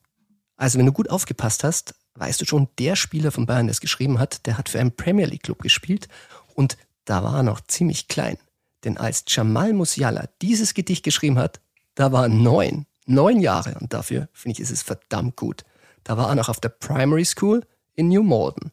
Also 0.57 0.79
wenn 0.79 0.85
du 0.85 0.93
gut 0.93 1.09
aufgepasst 1.09 1.63
hast, 1.65 1.93
weißt 2.15 2.39
du 2.39 2.45
schon, 2.45 2.69
der 2.79 2.95
Spieler 2.95 3.31
von 3.31 3.45
Bayern, 3.45 3.67
der 3.67 3.73
es 3.73 3.81
geschrieben 3.81 4.17
hat, 4.17 4.45
der 4.45 4.57
hat 4.57 4.69
für 4.69 4.79
einen 4.79 4.95
Premier 4.95 5.25
League 5.25 5.43
Club 5.43 5.61
gespielt 5.61 6.07
und 6.55 6.77
da 7.03 7.21
war 7.21 7.35
er 7.35 7.43
noch 7.43 7.61
ziemlich 7.61 8.07
klein. 8.07 8.37
Denn 8.85 8.97
als 8.97 9.25
Jamal 9.27 9.73
Musiala 9.73 10.29
dieses 10.41 10.73
Gedicht 10.73 11.03
geschrieben 11.03 11.37
hat, 11.37 11.59
da 11.95 12.11
war 12.11 12.23
er 12.23 12.29
neun, 12.29 12.85
neun 13.05 13.39
Jahre 13.39 13.77
und 13.79 13.93
dafür 13.93 14.29
finde 14.33 14.53
ich, 14.53 14.59
ist 14.59 14.71
es 14.71 14.81
verdammt 14.81 15.35
gut. 15.35 15.63
Da 16.03 16.17
war 16.17 16.29
er 16.29 16.35
noch 16.35 16.49
auf 16.49 16.59
der 16.59 16.69
Primary 16.69 17.25
School 17.25 17.65
in 17.95 18.09
New 18.09 18.23
Malden. 18.23 18.71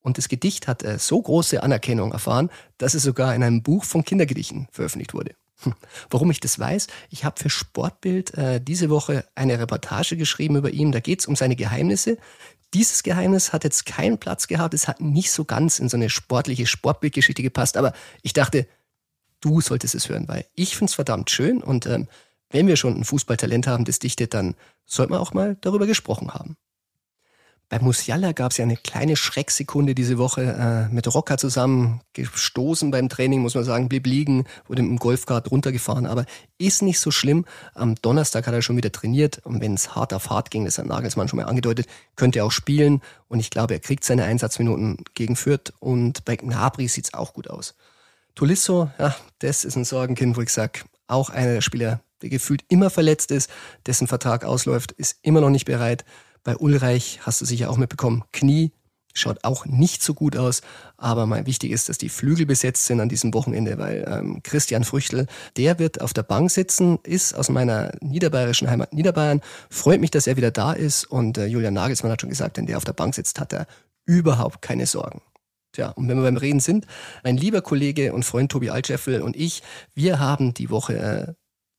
Und 0.00 0.18
das 0.18 0.28
Gedicht 0.28 0.68
hat 0.68 0.84
äh, 0.84 0.98
so 0.98 1.20
große 1.20 1.62
Anerkennung 1.62 2.12
erfahren, 2.12 2.50
dass 2.78 2.94
es 2.94 3.02
sogar 3.02 3.34
in 3.34 3.42
einem 3.42 3.62
Buch 3.62 3.82
von 3.82 4.04
Kindergedichten 4.04 4.68
veröffentlicht 4.70 5.14
wurde. 5.14 5.34
Hm. 5.62 5.74
Warum 6.10 6.30
ich 6.30 6.38
das 6.38 6.58
weiß? 6.58 6.86
Ich 7.10 7.24
habe 7.24 7.40
für 7.40 7.50
Sportbild 7.50 8.34
äh, 8.34 8.60
diese 8.60 8.90
Woche 8.90 9.24
eine 9.34 9.58
Reportage 9.58 10.16
geschrieben 10.16 10.56
über 10.56 10.70
ihn. 10.70 10.92
Da 10.92 11.00
geht 11.00 11.20
es 11.20 11.26
um 11.26 11.34
seine 11.34 11.56
Geheimnisse. 11.56 12.18
Dieses 12.74 13.02
Geheimnis 13.02 13.52
hat 13.52 13.64
jetzt 13.64 13.86
keinen 13.86 14.18
Platz 14.18 14.48
gehabt. 14.48 14.74
Es 14.74 14.86
hat 14.86 15.00
nicht 15.00 15.30
so 15.32 15.44
ganz 15.44 15.78
in 15.78 15.88
so 15.88 15.96
eine 15.96 16.10
sportliche 16.10 16.66
Sportbildgeschichte 16.66 17.42
gepasst. 17.42 17.76
Aber 17.76 17.92
ich 18.22 18.32
dachte, 18.32 18.68
du 19.40 19.60
solltest 19.60 19.94
es 19.94 20.08
hören, 20.08 20.28
weil 20.28 20.46
ich 20.54 20.76
finde 20.76 20.90
es 20.90 20.94
verdammt 20.94 21.30
schön. 21.30 21.62
Und 21.62 21.86
ähm, 21.86 22.06
wenn 22.50 22.66
wir 22.66 22.76
schon 22.76 22.96
ein 22.96 23.04
Fußballtalent 23.04 23.66
haben, 23.66 23.84
das 23.84 23.98
dichtet, 23.98 24.34
dann 24.34 24.54
sollte 24.84 25.12
man 25.12 25.20
auch 25.20 25.34
mal 25.34 25.56
darüber 25.60 25.86
gesprochen 25.86 26.32
haben. 26.32 26.56
Bei 27.68 27.80
Musiala 27.80 28.30
gab 28.30 28.52
es 28.52 28.58
ja 28.58 28.64
eine 28.64 28.76
kleine 28.76 29.16
Schrecksekunde 29.16 29.96
diese 29.96 30.18
Woche 30.18 30.42
äh, 30.42 30.94
mit 30.94 31.12
Rocker 31.12 31.36
zusammen, 31.36 32.00
gestoßen 32.12 32.92
beim 32.92 33.08
Training, 33.08 33.40
muss 33.40 33.56
man 33.56 33.64
sagen, 33.64 33.88
blieb 33.88 34.06
liegen, 34.06 34.44
wurde 34.68 34.82
im 34.82 34.98
Golfkart 34.98 35.50
runtergefahren, 35.50 36.06
aber 36.06 36.26
ist 36.58 36.82
nicht 36.82 37.00
so 37.00 37.10
schlimm. 37.10 37.44
Am 37.74 37.96
Donnerstag 37.96 38.46
hat 38.46 38.54
er 38.54 38.62
schon 38.62 38.76
wieder 38.76 38.92
trainiert 38.92 39.40
und 39.44 39.60
wenn 39.60 39.74
es 39.74 39.96
hart 39.96 40.14
auf 40.14 40.30
hart 40.30 40.52
ging, 40.52 40.64
das 40.64 40.78
hat 40.78 40.86
Nagelsmann 40.86 41.26
schon 41.26 41.38
mal 41.38 41.46
angedeutet, 41.46 41.88
könnte 42.14 42.38
er 42.38 42.44
auch 42.44 42.52
spielen 42.52 43.02
und 43.26 43.40
ich 43.40 43.50
glaube, 43.50 43.74
er 43.74 43.80
kriegt 43.80 44.04
seine 44.04 44.22
Einsatzminuten 44.22 44.98
gegen 45.14 45.34
Fürth 45.34 45.72
und 45.80 46.24
bei 46.24 46.36
Gnabry 46.36 46.86
sieht's 46.86 47.14
auch 47.14 47.32
gut 47.32 47.50
aus. 47.50 47.74
Tolisso, 48.36 48.90
ja, 49.00 49.16
das 49.40 49.64
ist 49.64 49.74
ein 49.74 49.84
Sorgenkind, 49.84 50.36
wo 50.36 50.40
ich 50.40 50.50
sag, 50.50 50.84
auch 51.08 51.30
einer 51.30 51.54
der 51.54 51.62
Spieler, 51.62 52.00
der 52.22 52.30
gefühlt 52.30 52.64
immer 52.68 52.90
verletzt 52.90 53.30
ist, 53.30 53.50
dessen 53.86 54.06
Vertrag 54.06 54.44
ausläuft, 54.44 54.92
ist 54.92 55.18
immer 55.22 55.40
noch 55.40 55.50
nicht 55.50 55.66
bereit. 55.66 56.04
Bei 56.44 56.56
Ulreich 56.56 57.20
hast 57.22 57.40
du 57.40 57.44
sicher 57.44 57.70
auch 57.70 57.76
mitbekommen, 57.76 58.24
Knie 58.32 58.72
schaut 59.18 59.44
auch 59.44 59.66
nicht 59.66 60.02
so 60.02 60.14
gut 60.14 60.36
aus. 60.36 60.62
Aber 60.96 61.26
mal 61.26 61.46
wichtig 61.46 61.72
ist, 61.72 61.88
dass 61.88 61.98
die 61.98 62.08
Flügel 62.08 62.46
besetzt 62.46 62.86
sind 62.86 63.00
an 63.00 63.08
diesem 63.08 63.34
Wochenende, 63.34 63.78
weil 63.78 64.04
ähm, 64.08 64.40
Christian 64.42 64.84
Früchtel, 64.84 65.26
der 65.56 65.78
wird 65.78 66.00
auf 66.00 66.12
der 66.12 66.22
Bank 66.22 66.50
sitzen, 66.50 66.98
ist 67.02 67.34
aus 67.34 67.48
meiner 67.48 67.92
niederbayerischen 68.00 68.68
Heimat 68.70 68.92
Niederbayern. 68.92 69.40
Freut 69.70 70.00
mich, 70.00 70.10
dass 70.10 70.26
er 70.26 70.36
wieder 70.36 70.50
da 70.50 70.72
ist. 70.72 71.04
Und 71.04 71.38
äh, 71.38 71.46
Julian 71.46 71.74
Nagelsmann 71.74 72.12
hat 72.12 72.20
schon 72.20 72.30
gesagt, 72.30 72.56
wenn 72.56 72.66
der 72.66 72.76
auf 72.76 72.84
der 72.84 72.92
Bank 72.92 73.14
sitzt, 73.14 73.40
hat 73.40 73.52
er 73.52 73.66
überhaupt 74.04 74.62
keine 74.62 74.86
Sorgen. 74.86 75.22
Tja, 75.72 75.90
und 75.90 76.08
wenn 76.08 76.16
wir 76.16 76.24
beim 76.24 76.36
Reden 76.36 76.60
sind, 76.60 76.86
mein 77.22 77.36
lieber 77.36 77.60
Kollege 77.60 78.12
und 78.12 78.24
Freund 78.24 78.50
Tobi 78.50 78.70
Altscheffel 78.70 79.20
und 79.20 79.36
ich, 79.36 79.62
wir 79.94 80.18
haben 80.18 80.54
die 80.54 80.70
Woche 80.70 80.96
äh, 80.96 81.34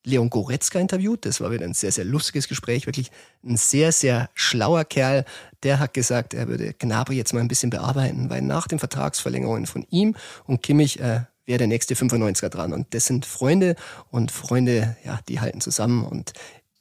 Leon 0.08 0.30
Goretzka 0.30 0.80
interviewt. 0.80 1.26
Das 1.26 1.42
war 1.42 1.52
wieder 1.52 1.66
ein 1.66 1.74
sehr, 1.74 1.92
sehr 1.92 2.06
lustiges 2.06 2.48
Gespräch. 2.48 2.86
Wirklich 2.88 3.12
ein 3.44 3.58
sehr, 3.58 3.92
sehr 3.92 4.30
schlauer 4.34 4.86
Kerl. 4.86 5.26
Der 5.64 5.80
hat 5.80 5.94
gesagt, 5.94 6.34
er 6.34 6.48
würde 6.48 6.74
Gnabry 6.74 7.16
jetzt 7.16 7.34
mal 7.34 7.42
ein 7.42 7.48
bisschen 7.48 7.70
bearbeiten, 7.70 8.30
weil 8.30 8.42
nach 8.42 8.68
den 8.68 8.80
Vertragsverlängerungen 8.80 9.66
von 9.66 9.86
ihm 9.90 10.16
und 10.46 10.64
Kimmich 10.64 11.00
äh, 11.00 11.22
wäre 11.46 11.58
der 11.60 11.68
nächste 11.68 11.94
95er 11.94 12.50
dran. 12.50 12.74
Und 12.74 12.94
das 12.94 13.06
sind 13.06 13.26
Freunde 13.26 13.76
und 14.10 14.32
Freunde, 14.32 14.96
ja, 15.04 15.20
die 15.28 15.40
halten 15.40 15.62
zusammen. 15.62 16.06
Und 16.06 16.34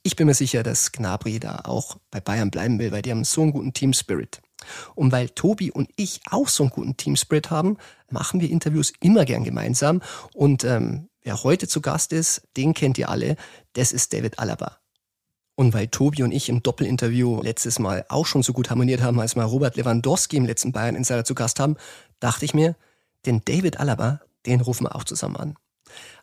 ich 0.03 0.15
bin 0.15 0.27
mir 0.27 0.35
sicher, 0.35 0.63
dass 0.63 0.93
Gnabry 0.93 1.41
da 1.41 1.63
auch 1.65 1.97
bei 2.11 2.21
Bayern 2.21 2.51
bleiben 2.51 2.79
will, 2.79 2.93
weil 2.93 3.03
die 3.03 3.11
haben 3.11 3.25
so 3.25 3.43
einen 3.43 3.53
guten 3.53 3.73
Team 3.73 3.93
Spirit. 3.93 4.41
Und 4.95 5.13
weil 5.13 5.29
Tobi 5.31 5.71
und 5.71 5.91
ich 5.97 6.21
auch 6.31 6.49
so 6.49 6.63
einen 6.63 6.71
guten 6.71 6.97
Team 6.97 7.17
Spirit 7.17 7.51
haben, 7.51 7.77
machen 8.09 8.41
wir 8.41 8.51
Interviews 8.51 8.93
immer 9.01 9.25
gern 9.25 9.45
gemeinsam. 9.45 10.01
Und 10.33 10.65
ähm, 10.65 11.09
Wer 11.27 11.43
heute 11.43 11.67
zu 11.67 11.81
Gast 11.81 12.13
ist, 12.13 12.43
den 12.57 12.73
kennt 12.73 12.99
ihr 12.99 13.09
alle, 13.09 13.35
das 13.73 13.91
ist 13.91 14.13
David 14.13 14.39
Alaba. 14.39 14.79
Und 15.57 15.75
weil 15.75 15.89
Tobi 15.89 16.23
und 16.23 16.31
ich 16.31 16.49
im 16.49 16.63
Doppelinterview 16.63 17.43
letztes 17.43 17.81
Mal 17.81 18.07
auch 18.09 18.27
schon 18.27 18.45
so 18.45 18.53
gut 18.53 18.71
harmoniert 18.71 19.03
haben, 19.03 19.19
als 19.19 19.35
wir 19.35 19.43
Robert 19.43 19.75
Lewandowski 19.75 20.37
im 20.37 20.45
letzten 20.45 20.71
Bayern 20.71 20.95
Insider 20.95 21.25
zu 21.25 21.35
Gast 21.35 21.59
haben, 21.59 21.75
dachte 22.21 22.45
ich 22.45 22.55
mir, 22.55 22.77
den 23.27 23.43
David 23.45 23.81
Alaba, 23.81 24.21
den 24.47 24.61
rufen 24.61 24.85
wir 24.85 24.95
auch 24.95 25.03
zusammen 25.03 25.35
an. 25.35 25.57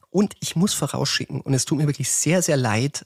Und 0.09 0.35
ich 0.39 0.55
muss 0.55 0.73
vorausschicken, 0.73 1.41
und 1.41 1.53
es 1.53 1.65
tut 1.65 1.79
mir 1.79 1.87
wirklich 1.87 2.09
sehr, 2.09 2.41
sehr 2.41 2.55
leid, 2.55 3.05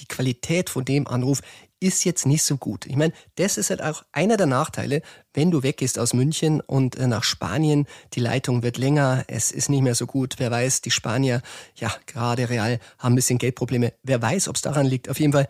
die 0.00 0.06
Qualität 0.06 0.68
von 0.68 0.84
dem 0.84 1.06
Anruf 1.06 1.42
ist 1.80 2.04
jetzt 2.04 2.26
nicht 2.26 2.42
so 2.42 2.56
gut. 2.56 2.86
Ich 2.86 2.96
meine, 2.96 3.12
das 3.36 3.56
ist 3.56 3.70
halt 3.70 3.82
auch 3.82 4.04
einer 4.12 4.36
der 4.36 4.46
Nachteile, 4.46 5.02
wenn 5.32 5.50
du 5.50 5.62
weggehst 5.62 5.98
aus 5.98 6.14
München 6.14 6.60
und 6.60 6.96
äh, 6.96 7.06
nach 7.06 7.24
Spanien, 7.24 7.86
die 8.14 8.20
Leitung 8.20 8.62
wird 8.62 8.78
länger, 8.78 9.24
es 9.28 9.52
ist 9.52 9.68
nicht 9.68 9.82
mehr 9.82 9.94
so 9.94 10.06
gut. 10.06 10.34
Wer 10.38 10.50
weiß, 10.50 10.80
die 10.80 10.90
Spanier, 10.90 11.42
ja, 11.76 11.92
gerade 12.06 12.48
Real, 12.48 12.80
haben 12.98 13.12
ein 13.12 13.16
bisschen 13.16 13.38
Geldprobleme. 13.38 13.92
Wer 14.02 14.20
weiß, 14.20 14.48
ob 14.48 14.56
es 14.56 14.62
daran 14.62 14.86
liegt. 14.86 15.08
Auf 15.08 15.20
jeden 15.20 15.32
Fall 15.32 15.48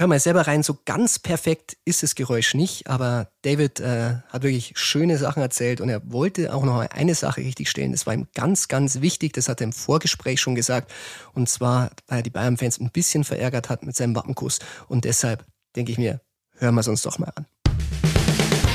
Hör 0.00 0.06
mal 0.06 0.20
selber 0.20 0.46
rein, 0.46 0.62
so 0.62 0.78
ganz 0.84 1.18
perfekt 1.18 1.76
ist 1.84 2.04
das 2.04 2.14
Geräusch 2.14 2.54
nicht, 2.54 2.88
aber 2.88 3.32
David 3.42 3.80
äh, 3.80 4.18
hat 4.28 4.44
wirklich 4.44 4.74
schöne 4.76 5.18
Sachen 5.18 5.42
erzählt 5.42 5.80
und 5.80 5.88
er 5.88 6.00
wollte 6.12 6.54
auch 6.54 6.62
noch 6.62 6.78
eine 6.78 7.16
Sache 7.16 7.40
richtig 7.40 7.68
stellen. 7.68 7.90
Das 7.90 8.06
war 8.06 8.14
ihm 8.14 8.28
ganz, 8.32 8.68
ganz 8.68 9.00
wichtig, 9.00 9.32
das 9.32 9.48
hat 9.48 9.60
er 9.60 9.64
im 9.64 9.72
Vorgespräch 9.72 10.40
schon 10.40 10.54
gesagt. 10.54 10.92
Und 11.34 11.48
zwar, 11.48 11.90
weil 12.06 12.20
er 12.20 12.22
die 12.22 12.30
Bayern-Fans 12.30 12.78
ein 12.78 12.92
bisschen 12.92 13.24
verärgert 13.24 13.70
hat 13.70 13.82
mit 13.82 13.96
seinem 13.96 14.14
Wappenkuss. 14.14 14.60
Und 14.86 15.04
deshalb 15.04 15.44
denke 15.74 15.90
ich 15.90 15.98
mir, 15.98 16.20
hören 16.58 16.76
wir 16.76 16.82
es 16.82 16.86
uns 16.86 17.02
doch 17.02 17.18
mal 17.18 17.32
an. 17.34 17.46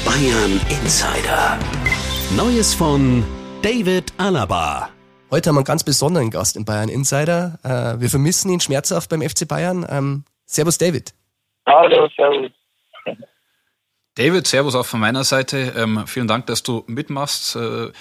Bayern 0.03 0.59
Insider. 0.67 1.57
Neues 2.35 2.73
von 2.73 3.23
David 3.61 4.11
Alaba. 4.17 4.89
Heute 5.31 5.49
haben 5.49 5.55
wir 5.55 5.59
einen 5.59 5.65
ganz 5.65 5.85
besonderen 5.85 6.31
Gast 6.31 6.57
im 6.57 6.65
Bayern 6.65 6.89
Insider. 6.89 7.59
Äh, 7.63 8.01
wir 8.01 8.09
vermissen 8.09 8.51
ihn 8.51 8.59
schmerzhaft 8.59 9.09
beim 9.09 9.21
FC 9.21 9.47
Bayern. 9.47 10.25
Ähm, 10.53 10.65
Servus 10.65 10.77
David. 10.77 11.13
Hallo, 11.65 12.07
servus. 12.15 12.51
David, 14.15 14.45
Servus 14.45 14.75
auch 14.75 14.86
von 14.86 15.00
meiner 15.00 15.24
Seite. 15.24 15.74
Ähm, 15.75 16.05
vielen 16.05 16.27
Dank, 16.27 16.45
dass 16.45 16.62
du 16.62 16.83
mitmachst. 16.88 17.55
Äh, 17.55 17.91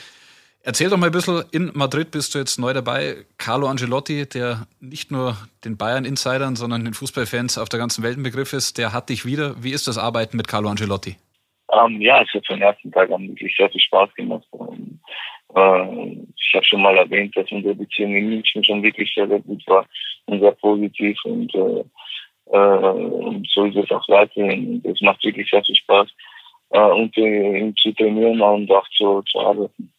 erzähl 0.62 0.90
doch 0.90 0.98
mal 0.98 1.06
ein 1.06 1.12
bisschen, 1.12 1.42
in 1.52 1.70
Madrid 1.74 2.10
bist 2.10 2.34
du 2.34 2.38
jetzt 2.38 2.58
neu 2.58 2.74
dabei. 2.74 3.24
Carlo 3.38 3.68
Angelotti, 3.68 4.28
der 4.28 4.66
nicht 4.80 5.10
nur 5.10 5.36
den 5.64 5.78
Bayern-Insidern, 5.78 6.56
sondern 6.56 6.84
den 6.84 6.92
Fußballfans 6.92 7.56
auf 7.56 7.70
der 7.70 7.78
ganzen 7.78 8.04
Welt 8.04 8.18
ein 8.18 8.22
Begriff 8.22 8.52
ist, 8.52 8.76
der 8.76 8.92
hat 8.92 9.08
dich 9.08 9.24
wieder. 9.24 9.62
Wie 9.62 9.72
ist 9.72 9.88
das 9.88 9.96
Arbeiten 9.96 10.36
mit 10.36 10.48
Carlo 10.48 10.68
Angelotti? 10.68 11.16
Ähm, 11.72 12.00
ja, 12.02 12.20
es 12.20 12.28
hat 12.34 12.46
vom 12.46 12.60
ersten 12.60 12.92
Tag 12.92 13.10
an 13.10 13.28
wirklich 13.28 13.54
sehr 13.56 13.70
viel 13.70 13.80
Spaß 13.80 14.12
gemacht. 14.14 14.46
Und, 14.50 15.00
äh, 15.54 16.26
ich 16.36 16.52
habe 16.54 16.66
schon 16.66 16.82
mal 16.82 16.98
erwähnt, 16.98 17.34
dass 17.34 17.50
unsere 17.50 17.74
Beziehung 17.74 18.14
in 18.14 18.28
München 18.28 18.62
schon 18.62 18.82
wirklich 18.82 19.10
sehr, 19.14 19.26
sehr 19.26 19.40
gut 19.40 19.66
war 19.66 19.86
und 20.26 20.40
sehr 20.40 20.52
positiv. 20.52 21.16
Und 21.24 21.54
äh, 21.54 21.84
äh, 22.46 23.42
so 23.52 23.64
ist 23.64 23.76
es 23.76 23.90
auch 23.90 24.08
weiterhin. 24.08 24.82
Es 24.84 25.00
macht 25.00 25.24
wirklich 25.24 25.48
sehr 25.50 25.64
viel 25.64 25.76
Spaß, 25.76 26.08
äh, 26.72 26.80
und 26.80 27.16
äh, 27.16 27.72
zu 27.80 27.92
trainieren 27.92 28.40
und 28.40 28.70
auch 28.70 28.88
zu, 28.96 29.22
zu 29.30 29.38
arbeiten. 29.38 29.92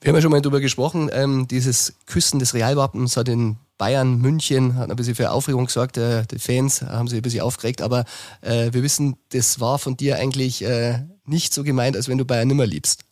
Wir 0.00 0.10
haben 0.10 0.16
ja 0.16 0.22
schon 0.22 0.30
mal 0.30 0.40
darüber 0.40 0.60
gesprochen, 0.60 1.10
ähm, 1.12 1.48
dieses 1.50 1.98
Küssen 2.06 2.38
des 2.38 2.54
Realwappens 2.54 3.16
hat 3.16 3.28
in 3.28 3.56
Bayern, 3.78 4.20
München, 4.20 4.76
hat 4.76 4.90
ein 4.90 4.96
bisschen 4.96 5.14
für 5.14 5.32
Aufregung 5.32 5.66
gesorgt. 5.66 5.96
Äh, 5.96 6.22
die 6.30 6.38
Fans 6.38 6.82
haben 6.82 7.08
sich 7.08 7.18
ein 7.18 7.22
bisschen 7.22 7.40
aufgeregt, 7.40 7.82
aber 7.82 8.04
äh, 8.42 8.72
wir 8.72 8.82
wissen, 8.82 9.16
das 9.32 9.60
war 9.60 9.78
von 9.78 9.96
dir 9.96 10.16
eigentlich 10.16 10.62
äh, 10.64 11.00
nicht 11.24 11.52
so 11.52 11.64
gemeint, 11.64 11.96
als 11.96 12.08
wenn 12.08 12.18
du 12.18 12.24
Bayern 12.24 12.48
nimmer 12.48 12.66
liebst. 12.66 13.04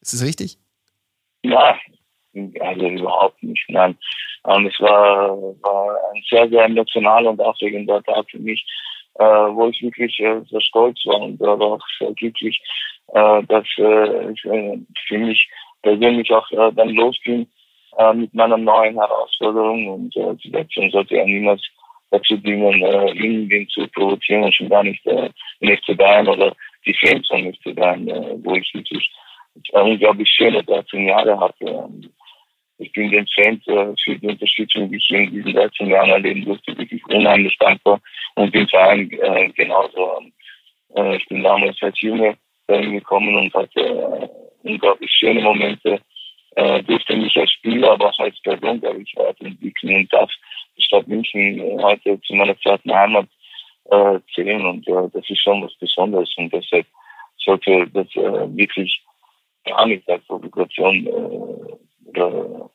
Ist 0.00 0.14
das 0.14 0.22
richtig? 0.22 0.58
Ja, 1.44 1.76
also 2.60 2.88
überhaupt 2.88 3.42
nicht. 3.42 3.64
Nein. 3.68 3.96
Und 4.44 4.66
es 4.66 4.80
war, 4.80 5.36
war 5.62 5.96
ein 6.14 6.22
sehr, 6.30 6.48
sehr 6.48 6.64
emotionaler 6.64 7.30
und 7.30 7.40
aufregender 7.40 8.02
Tag 8.02 8.30
für 8.30 8.38
mich, 8.38 8.64
äh, 9.18 9.24
wo 9.24 9.68
ich 9.68 9.82
wirklich 9.82 10.18
äh, 10.20 10.40
sehr 10.50 10.60
stolz 10.60 10.98
war 11.06 11.20
und 11.20 11.40
äh, 11.40 11.46
auch 11.46 11.80
sehr 11.98 12.12
glücklich, 12.12 12.60
äh, 13.08 13.42
dass 13.44 13.66
äh, 13.78 14.32
äh, 14.32 14.78
für 15.08 15.18
mich 15.18 15.48
persönlich 15.82 16.30
auch 16.32 16.50
äh, 16.52 16.72
dann 16.72 16.90
losging 16.90 17.46
äh, 17.98 18.12
mit 18.12 18.34
meiner 18.34 18.58
neuen 18.58 18.98
Herausforderung 18.98 19.88
und 19.88 20.16
äh, 20.16 20.34
die 20.42 20.50
Lektion 20.50 20.90
sollte 20.90 21.16
ja 21.16 21.24
niemals 21.24 21.62
dazu 22.10 22.36
dienen, 22.36 22.82
äh, 22.82 23.10
irgendwen 23.12 23.68
zu 23.68 23.86
provozieren 23.88 24.44
und 24.44 24.54
schon 24.54 24.68
gar 24.68 24.84
nicht 24.84 25.04
äh, 25.06 25.30
nicht 25.60 25.84
zu 25.84 25.96
Bayern 25.96 26.28
oder 26.28 26.54
die 26.84 26.94
Fans 26.94 27.26
von 27.28 27.42
nicht 27.42 27.62
zu 27.62 27.74
Bayern, 27.74 28.06
äh, 28.08 28.36
wo 28.44 28.54
ich 28.54 28.70
wirklich 28.74 29.10
unglaublich 29.72 30.28
schöne 30.28 30.62
13 30.62 31.06
Jahre 31.06 31.38
hatte. 31.40 31.64
Und 31.64 32.10
ich 32.78 32.92
bin 32.92 33.10
den 33.10 33.26
Fans 33.28 33.66
äh, 33.66 33.94
für 34.04 34.18
die 34.18 34.26
Unterstützung, 34.26 34.90
die 34.90 34.96
ich 34.96 35.10
in 35.10 35.30
diesen 35.30 35.54
13 35.54 35.88
Jahren 35.88 36.10
erleben 36.10 36.44
durfte, 36.44 36.76
wirklich 36.76 37.02
unheimlich 37.06 37.56
dankbar 37.58 38.00
und 38.34 38.54
den 38.54 38.68
Verein 38.68 39.10
äh, 39.10 39.48
genauso. 39.50 40.22
Äh, 40.94 41.16
ich 41.16 41.26
bin 41.28 41.42
damals 41.42 41.76
als 41.80 42.00
Junge 42.00 42.36
dahin 42.66 42.92
gekommen 42.92 43.34
und 43.36 43.54
hatte 43.54 43.80
äh, 43.80 44.28
unglaublich 44.68 45.10
schöne 45.10 45.40
Momente, 45.40 46.00
äh, 46.56 46.82
durfte 46.82 47.16
mich 47.16 47.36
als 47.36 47.50
Spieler, 47.52 47.92
aber 47.92 48.10
auch 48.10 48.18
als 48.18 48.38
Person, 48.40 48.80
glaube 48.80 49.02
ich, 49.02 49.14
weiterentwickeln 49.16 49.96
und 49.96 50.12
darf 50.12 50.30
die 50.76 50.82
Stadt 50.82 51.08
München 51.08 51.60
äh, 51.60 51.82
heute 51.82 52.20
zu 52.22 52.34
meiner 52.34 52.58
zweiten 52.60 52.92
Heimat 52.92 53.26
äh, 53.90 54.18
zählen 54.34 54.66
und 54.66 54.86
das 54.86 55.30
ist 55.30 55.42
schon 55.42 55.62
was 55.62 55.74
Besonderes 55.76 56.32
und 56.36 56.52
deshalb 56.52 56.86
sollte 57.38 57.86
das 57.92 58.08
wirklich 58.16 59.00
gar 59.64 59.86
nicht 59.86 60.08
als 60.08 60.24
Provokation 60.24 61.06
äh, 61.06 61.85
oder 62.06 62.70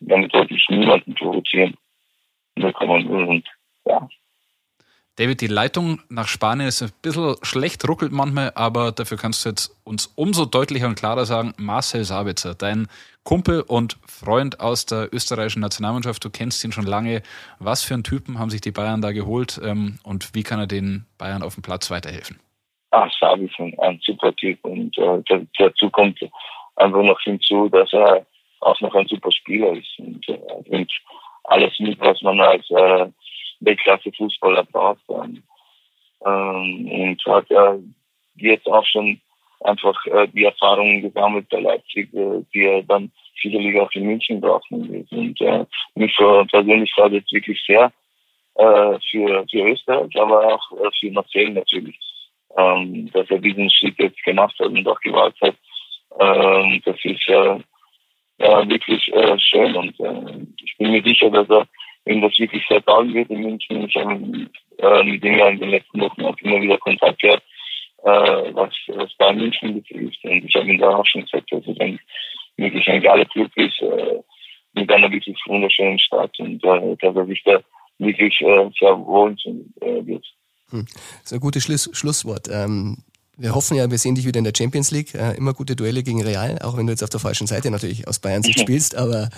damit 0.00 0.32
wollte 0.32 0.54
ich 0.54 0.66
niemanden 0.68 1.14
provozieren. 1.14 1.76
Da 2.56 2.72
kann 2.72 2.88
man 2.88 3.06
und 3.06 3.46
ja. 3.84 4.08
David, 5.16 5.40
die 5.40 5.48
Leitung 5.48 6.00
nach 6.08 6.28
Spanien 6.28 6.68
ist 6.68 6.80
ein 6.80 6.92
bisschen 7.02 7.34
schlecht, 7.42 7.88
ruckelt 7.88 8.12
manchmal, 8.12 8.52
aber 8.54 8.92
dafür 8.92 9.16
kannst 9.16 9.44
du 9.44 9.48
jetzt 9.48 9.76
uns 9.82 10.06
umso 10.14 10.44
deutlicher 10.44 10.86
und 10.86 10.94
klarer 10.94 11.26
sagen, 11.26 11.54
Marcel 11.56 12.04
Sabitzer, 12.04 12.54
dein 12.54 12.86
Kumpel 13.24 13.62
und 13.62 13.98
Freund 14.06 14.60
aus 14.60 14.86
der 14.86 15.12
österreichischen 15.12 15.60
Nationalmannschaft, 15.60 16.24
du 16.24 16.30
kennst 16.30 16.62
ihn 16.62 16.70
schon 16.70 16.86
lange. 16.86 17.22
Was 17.58 17.82
für 17.82 17.94
einen 17.94 18.04
Typen 18.04 18.38
haben 18.38 18.50
sich 18.50 18.60
die 18.60 18.70
Bayern 18.70 19.02
da 19.02 19.10
geholt 19.10 19.60
ähm, 19.62 19.98
und 20.04 20.36
wie 20.36 20.44
kann 20.44 20.60
er 20.60 20.68
den 20.68 21.04
Bayern 21.18 21.42
auf 21.42 21.54
dem 21.54 21.64
Platz 21.64 21.90
weiterhelfen? 21.90 22.38
Ach, 22.92 23.10
Sabitzer, 23.18 23.70
ein 23.82 24.00
super 24.04 24.34
Typ 24.36 24.64
und 24.64 24.96
äh, 24.98 25.44
dazu 25.58 25.90
kommt 25.90 26.20
einfach 26.76 27.02
noch 27.02 27.20
hinzu, 27.22 27.68
dass 27.68 27.92
er 27.92 28.24
auch 28.60 28.80
noch 28.80 28.94
ein 28.94 29.06
super 29.06 29.30
Spieler 29.32 29.72
ist 29.72 29.98
und 29.98 30.28
äh, 30.28 30.38
bringt 30.68 30.92
alles 31.44 31.78
mit, 31.78 31.98
was 32.00 32.20
man 32.22 32.40
als 32.40 32.68
äh, 32.70 33.06
Weltklasse-Fußballer 33.60 34.64
braucht. 34.64 35.00
Ähm, 35.08 35.42
und 36.24 37.24
hat 37.26 37.48
ja 37.50 37.78
jetzt 38.36 38.66
auch 38.66 38.84
schon 38.86 39.20
einfach 39.60 39.96
äh, 40.06 40.28
die 40.28 40.44
Erfahrungen 40.44 41.02
gesammelt 41.02 41.48
bei 41.48 41.60
Leipzig, 41.60 42.12
äh, 42.14 42.42
die 42.52 42.64
er 42.64 42.82
dann 42.82 43.10
sicherlich 43.42 43.78
auch 43.78 43.90
in 43.92 44.06
München 44.06 44.40
brauchen 44.40 44.90
wird. 44.90 45.10
Und 45.12 45.40
äh, 45.40 45.64
mich 45.94 46.14
persönlich 46.16 46.92
freut 46.92 47.12
es 47.12 47.32
wirklich 47.32 47.60
sehr 47.66 47.92
äh, 48.54 48.98
für, 49.10 49.46
für 49.50 49.68
Österreich, 49.68 50.14
aber 50.20 50.54
auch 50.54 50.72
äh, 50.72 50.90
für 50.98 51.10
Marcel 51.12 51.50
natürlich, 51.50 51.98
ähm, 52.56 53.10
dass 53.12 53.30
er 53.30 53.38
diesen 53.38 53.70
Schritt 53.70 53.98
jetzt 53.98 54.22
gemacht 54.24 54.54
hat 54.58 54.68
und 54.68 54.86
auch 54.86 55.00
gewagt 55.00 55.40
hat. 55.40 55.54
Ähm, 56.20 56.82
das 56.84 56.96
ist 57.04 57.28
äh, 57.28 57.58
ja, 58.38 58.68
wirklich 58.68 59.12
äh, 59.12 59.38
schön 59.38 59.74
und 59.76 60.00
äh, 60.00 60.46
ich 60.64 60.76
bin 60.78 60.92
mir 60.92 61.02
sicher, 61.02 61.30
dass 61.30 61.48
er 61.50 61.66
ihm 62.06 62.22
das 62.22 62.38
wirklich 62.38 62.64
sehr 62.68 62.84
taugen 62.84 63.14
wird 63.14 63.30
in 63.30 63.42
München. 63.42 63.88
Ich 63.88 63.96
habe 63.96 64.14
äh, 64.78 65.04
mit 65.04 65.24
ihm 65.24 65.38
ja 65.38 65.48
in 65.48 65.58
den 65.58 65.70
letzten 65.70 66.00
Wochen 66.00 66.24
auch 66.24 66.36
immer 66.40 66.60
wieder 66.60 66.78
Kontakt 66.78 67.20
gehabt 67.20 67.42
äh, 68.04 68.54
was, 68.54 68.72
was 68.88 69.14
Bayern 69.18 69.38
München 69.38 69.74
betrifft. 69.74 70.24
Und 70.24 70.44
ich 70.44 70.54
habe 70.54 70.68
ihn 70.68 70.78
da 70.78 70.88
auch 70.88 71.06
schon 71.06 71.22
gesagt, 71.22 71.50
dass 71.50 71.66
es 71.66 71.80
ein, 71.80 71.98
wirklich 72.56 72.88
ein 72.88 73.02
geiler 73.02 73.24
Club 73.26 73.50
ist, 73.56 73.80
äh, 73.80 74.20
mit 74.74 74.90
einer 74.92 75.10
wirklich 75.10 75.36
wunderschönen 75.46 75.98
Stadt 75.98 76.38
und 76.38 76.62
äh, 76.64 76.96
dass 77.00 77.16
er 77.16 77.26
sich 77.26 77.42
da 77.44 77.60
wirklich 77.98 78.40
äh, 78.40 78.70
sehr 78.78 78.98
wohl 78.98 79.34
äh, 79.80 80.06
wird. 80.06 80.24
Hm. 80.70 80.84
Das 80.84 81.24
ist 81.24 81.32
ein 81.32 81.40
gutes 81.40 81.64
Schluss, 81.64 81.90
Schlusswort. 81.92 82.48
Ähm, 82.50 82.98
wir 83.38 83.54
hoffen 83.54 83.76
ja, 83.76 83.88
wir 83.88 83.98
sehen 83.98 84.16
dich 84.16 84.26
wieder 84.26 84.38
in 84.38 84.44
der 84.44 84.52
Champions 84.56 84.90
League. 84.90 85.14
Äh, 85.14 85.36
immer 85.36 85.54
gute 85.54 85.76
Duelle 85.76 86.02
gegen 86.02 86.22
Real, 86.22 86.58
auch 86.60 86.76
wenn 86.76 86.86
du 86.86 86.92
jetzt 86.92 87.04
auf 87.04 87.10
der 87.10 87.20
falschen 87.20 87.46
Seite 87.46 87.70
natürlich 87.70 88.08
aus 88.08 88.18
Bayern 88.18 88.42
Sicht 88.42 88.58
spielst. 88.60 88.96
Aber 88.96 89.30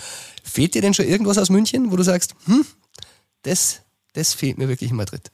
fehlt 0.42 0.74
dir 0.74 0.82
denn 0.82 0.94
schon 0.94 1.06
irgendwas 1.06 1.38
aus 1.38 1.50
München, 1.50 1.92
wo 1.92 1.96
du 1.96 2.02
sagst, 2.02 2.34
hm, 2.46 2.64
das, 3.42 3.86
das 4.14 4.34
fehlt 4.34 4.58
mir 4.58 4.68
wirklich 4.68 4.90
in 4.90 4.96
Madrid? 4.96 5.30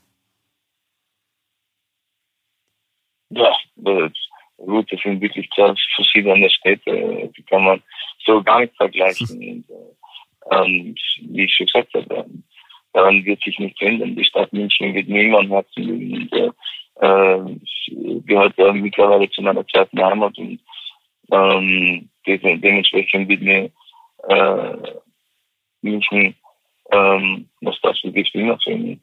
Ja, 3.31 3.53
das, 3.77 4.13
gut, 4.57 4.93
das 4.93 5.01
sind 5.01 5.21
wirklich 5.21 5.49
zwei 5.55 5.73
verschiedene 5.95 6.51
Städte, 6.51 7.31
die 7.37 7.43
kann 7.43 7.65
man 7.65 7.83
so 8.25 8.43
gar 8.43 8.61
nicht 8.61 8.77
vergleichen. 8.77 9.29
Und, 10.49 10.65
ähm, 10.67 10.95
wie 11.29 11.45
ich 11.45 11.55
schon 11.55 11.67
gesagt 11.67 11.93
habe, 11.95 12.27
daran 12.93 13.25
wird 13.25 13.43
sich 13.43 13.59
nichts 13.59 13.81
ändern. 13.81 14.17
Die 14.17 14.25
Stadt 14.25 14.53
München 14.53 14.95
wird 14.95 15.09
mir 15.09 15.25
immer 15.25 15.39
am 15.39 15.49
Herzen 15.49 15.83
liegen. 15.83 16.23
Und, 16.23 16.33
äh, 16.33 16.51
äh, 17.01 17.39
gehört 18.27 18.59
äh, 18.59 18.73
mittlerweile 18.73 19.31
zu 19.31 19.43
meiner 19.43 19.67
zweiten 19.69 20.03
Heimat 20.03 20.37
und 20.39 20.61
ähm, 21.31 22.09
de 22.27 22.39
dementsprechend 22.59 23.29
wird 23.29 23.43
mir 23.43 23.71
äh, 24.29 24.77
München 25.83 26.35
ähm, 26.91 27.49
was 27.61 27.77
das 27.83 27.97
wirklich 28.03 28.35
immer 28.35 28.59
finden. 28.59 29.03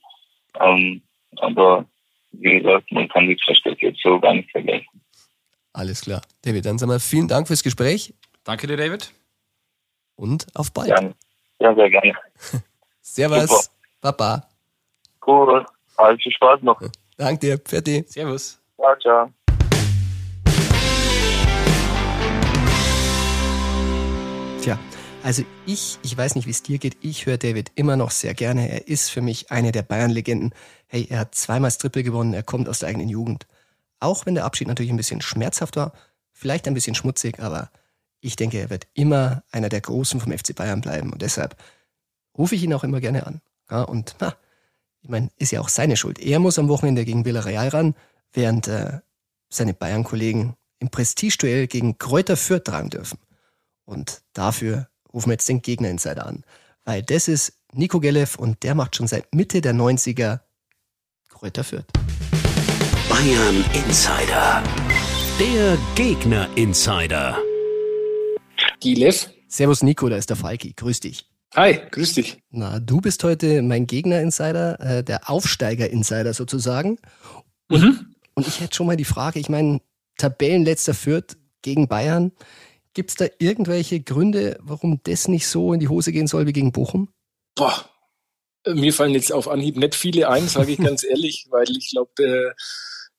Ähm, 0.59 1.01
aber 1.37 1.85
wie 2.31 2.59
gesagt, 2.59 2.91
man 2.91 3.07
kann 3.09 3.27
die 3.27 3.37
zwei 3.37 3.53
Städte 3.53 3.87
jetzt 3.87 4.01
so 4.01 4.19
gar 4.19 4.33
nicht 4.33 4.51
vergleichen. 4.51 5.01
Alles 5.73 6.01
klar. 6.01 6.21
David, 6.43 6.65
dann 6.65 6.77
sagen 6.77 6.91
wir 6.91 6.99
vielen 6.99 7.27
Dank 7.27 7.47
fürs 7.47 7.63
Gespräch. 7.63 8.13
Danke 8.43 8.67
dir, 8.67 8.77
David. 8.77 9.11
Und 10.15 10.45
auf 10.55 10.71
bald. 10.71 10.89
Gerne. 10.89 11.15
Ja, 11.59 11.73
sehr 11.73 11.89
gerne. 11.89 12.13
Servus. 13.01 13.49
Super. 14.01 14.17
Baba. 14.17 14.49
Cool. 15.25 15.65
Also 15.97 16.29
Spaß 16.29 16.61
noch. 16.61 16.79
Danke 17.17 17.39
dir. 17.39 17.59
Fertig. 17.65 18.09
Servus. 18.09 18.59
Ciao, 18.75 18.95
ciao. 18.99 19.33
Tja, 24.61 24.79
also 25.23 25.43
ich, 25.65 25.99
ich 26.03 26.17
weiß 26.17 26.35
nicht, 26.35 26.47
wie 26.47 26.51
es 26.51 26.63
dir 26.63 26.79
geht, 26.79 26.97
ich 27.01 27.25
höre 27.25 27.37
David 27.37 27.71
immer 27.75 27.97
noch 27.97 28.11
sehr 28.11 28.33
gerne. 28.33 28.69
Er 28.69 28.87
ist 28.87 29.09
für 29.09 29.21
mich 29.21 29.51
eine 29.51 29.71
der 29.71 29.83
Bayern-Legenden. 29.83 30.53
Hey, 30.87 31.07
er 31.09 31.19
hat 31.19 31.35
zweimal 31.35 31.71
Triple 31.71 32.03
gewonnen, 32.03 32.33
er 32.33 32.43
kommt 32.43 32.69
aus 32.69 32.79
der 32.79 32.89
eigenen 32.89 33.09
Jugend. 33.09 33.45
Auch 33.99 34.25
wenn 34.25 34.35
der 34.35 34.45
Abschied 34.45 34.67
natürlich 34.67 34.91
ein 34.91 34.97
bisschen 34.97 35.21
schmerzhaft 35.21 35.75
war, 35.75 35.93
vielleicht 36.31 36.67
ein 36.67 36.73
bisschen 36.73 36.95
schmutzig, 36.95 37.39
aber 37.39 37.69
ich 38.21 38.35
denke, 38.35 38.57
er 38.57 38.69
wird 38.69 38.87
immer 38.93 39.43
einer 39.51 39.69
der 39.69 39.81
Großen 39.81 40.19
vom 40.19 40.31
FC 40.31 40.55
Bayern 40.55 40.81
bleiben. 40.81 41.11
Und 41.11 41.21
deshalb 41.21 41.57
rufe 42.37 42.55
ich 42.55 42.63
ihn 42.63 42.73
auch 42.73 42.83
immer 42.83 43.01
gerne 43.01 43.27
an. 43.27 43.41
Ja, 43.69 43.83
und 43.83 44.15
na, 44.19 44.35
ich 45.03 45.09
meine, 45.09 45.29
ist 45.37 45.51
ja 45.51 45.59
auch 45.59 45.69
seine 45.69 45.97
Schuld. 45.97 46.17
Er 46.19 46.39
muss 46.39 46.57
am 46.57 46.69
Wochenende 46.69 47.03
gegen 47.03 47.25
Villarreal 47.25 47.67
ran, 47.67 47.95
während 48.31 48.67
äh, 48.69 48.99
seine 49.49 49.73
Bayern-Kollegen 49.73 50.55
im 50.79 50.89
Prestigeduell 50.89 51.67
gegen 51.67 51.97
Kräuter 51.97 52.37
Fürth 52.37 52.63
tragen 52.63 52.89
dürfen. 52.89 53.19
Und 53.85 54.21
dafür 54.31 54.87
rufen 55.13 55.29
wir 55.29 55.33
jetzt 55.33 55.49
den 55.49 55.61
Gegner-Insider 55.61 56.25
an. 56.25 56.43
Weil 56.85 57.03
das 57.03 57.27
ist 57.27 57.53
Nico 57.73 57.99
Gelev 57.99 58.37
und 58.37 58.63
der 58.63 58.75
macht 58.75 58.95
schon 58.95 59.07
seit 59.07 59.33
Mitte 59.35 59.61
der 59.61 59.73
90er 59.73 60.39
Kräuter 61.27 61.65
Fürth. 61.65 61.85
Bayern 63.09 63.63
Insider. 63.73 64.63
Der 65.37 65.77
Gegner 65.95 66.49
Insider. 66.55 67.37
Gilev. 68.79 69.29
Servus 69.47 69.83
Nico, 69.83 70.07
da 70.07 70.15
ist 70.15 70.29
der 70.29 70.37
Falki. 70.37 70.73
Grüß 70.73 71.01
dich. 71.01 71.32
Hi, 71.55 71.79
grüß 71.91 72.13
dich. 72.13 72.39
Na, 72.49 72.79
du 72.79 72.99
bist 72.99 73.23
heute 73.23 73.61
mein 73.61 73.85
Gegner-Insider, 73.85 74.79
äh, 74.79 75.03
der 75.03 75.29
Aufsteiger-Insider 75.29 76.33
sozusagen. 76.33 76.97
Und, 77.69 77.81
mhm. 77.81 78.15
und 78.33 78.47
ich 78.47 78.59
hätte 78.59 78.75
schon 78.75 78.87
mal 78.87 78.97
die 78.97 79.05
Frage, 79.05 79.39
ich 79.39 79.49
meine, 79.49 79.79
Tabellenletzter 80.17 80.95
Fürth 80.95 81.37
gegen 81.61 81.87
Bayern. 81.87 82.31
Gibt 82.93 83.11
es 83.11 83.15
da 83.17 83.25
irgendwelche 83.37 83.99
Gründe, 83.99 84.57
warum 84.61 84.99
das 85.03 85.27
nicht 85.27 85.47
so 85.47 85.73
in 85.73 85.79
die 85.79 85.87
Hose 85.87 86.11
gehen 86.11 86.27
soll 86.27 86.47
wie 86.47 86.53
gegen 86.53 86.71
Bochum? 86.71 87.09
Boah, 87.55 87.89
mir 88.67 88.93
fallen 88.93 89.13
jetzt 89.13 89.31
auf 89.31 89.47
Anhieb 89.47 89.77
nicht 89.77 89.95
viele 89.95 90.29
ein, 90.29 90.47
sage 90.47 90.71
ich 90.71 90.79
ganz 90.79 91.03
ehrlich, 91.09 91.47
weil 91.49 91.69
ich 91.69 91.91
glaube, 91.91 92.23
äh, 92.23 92.51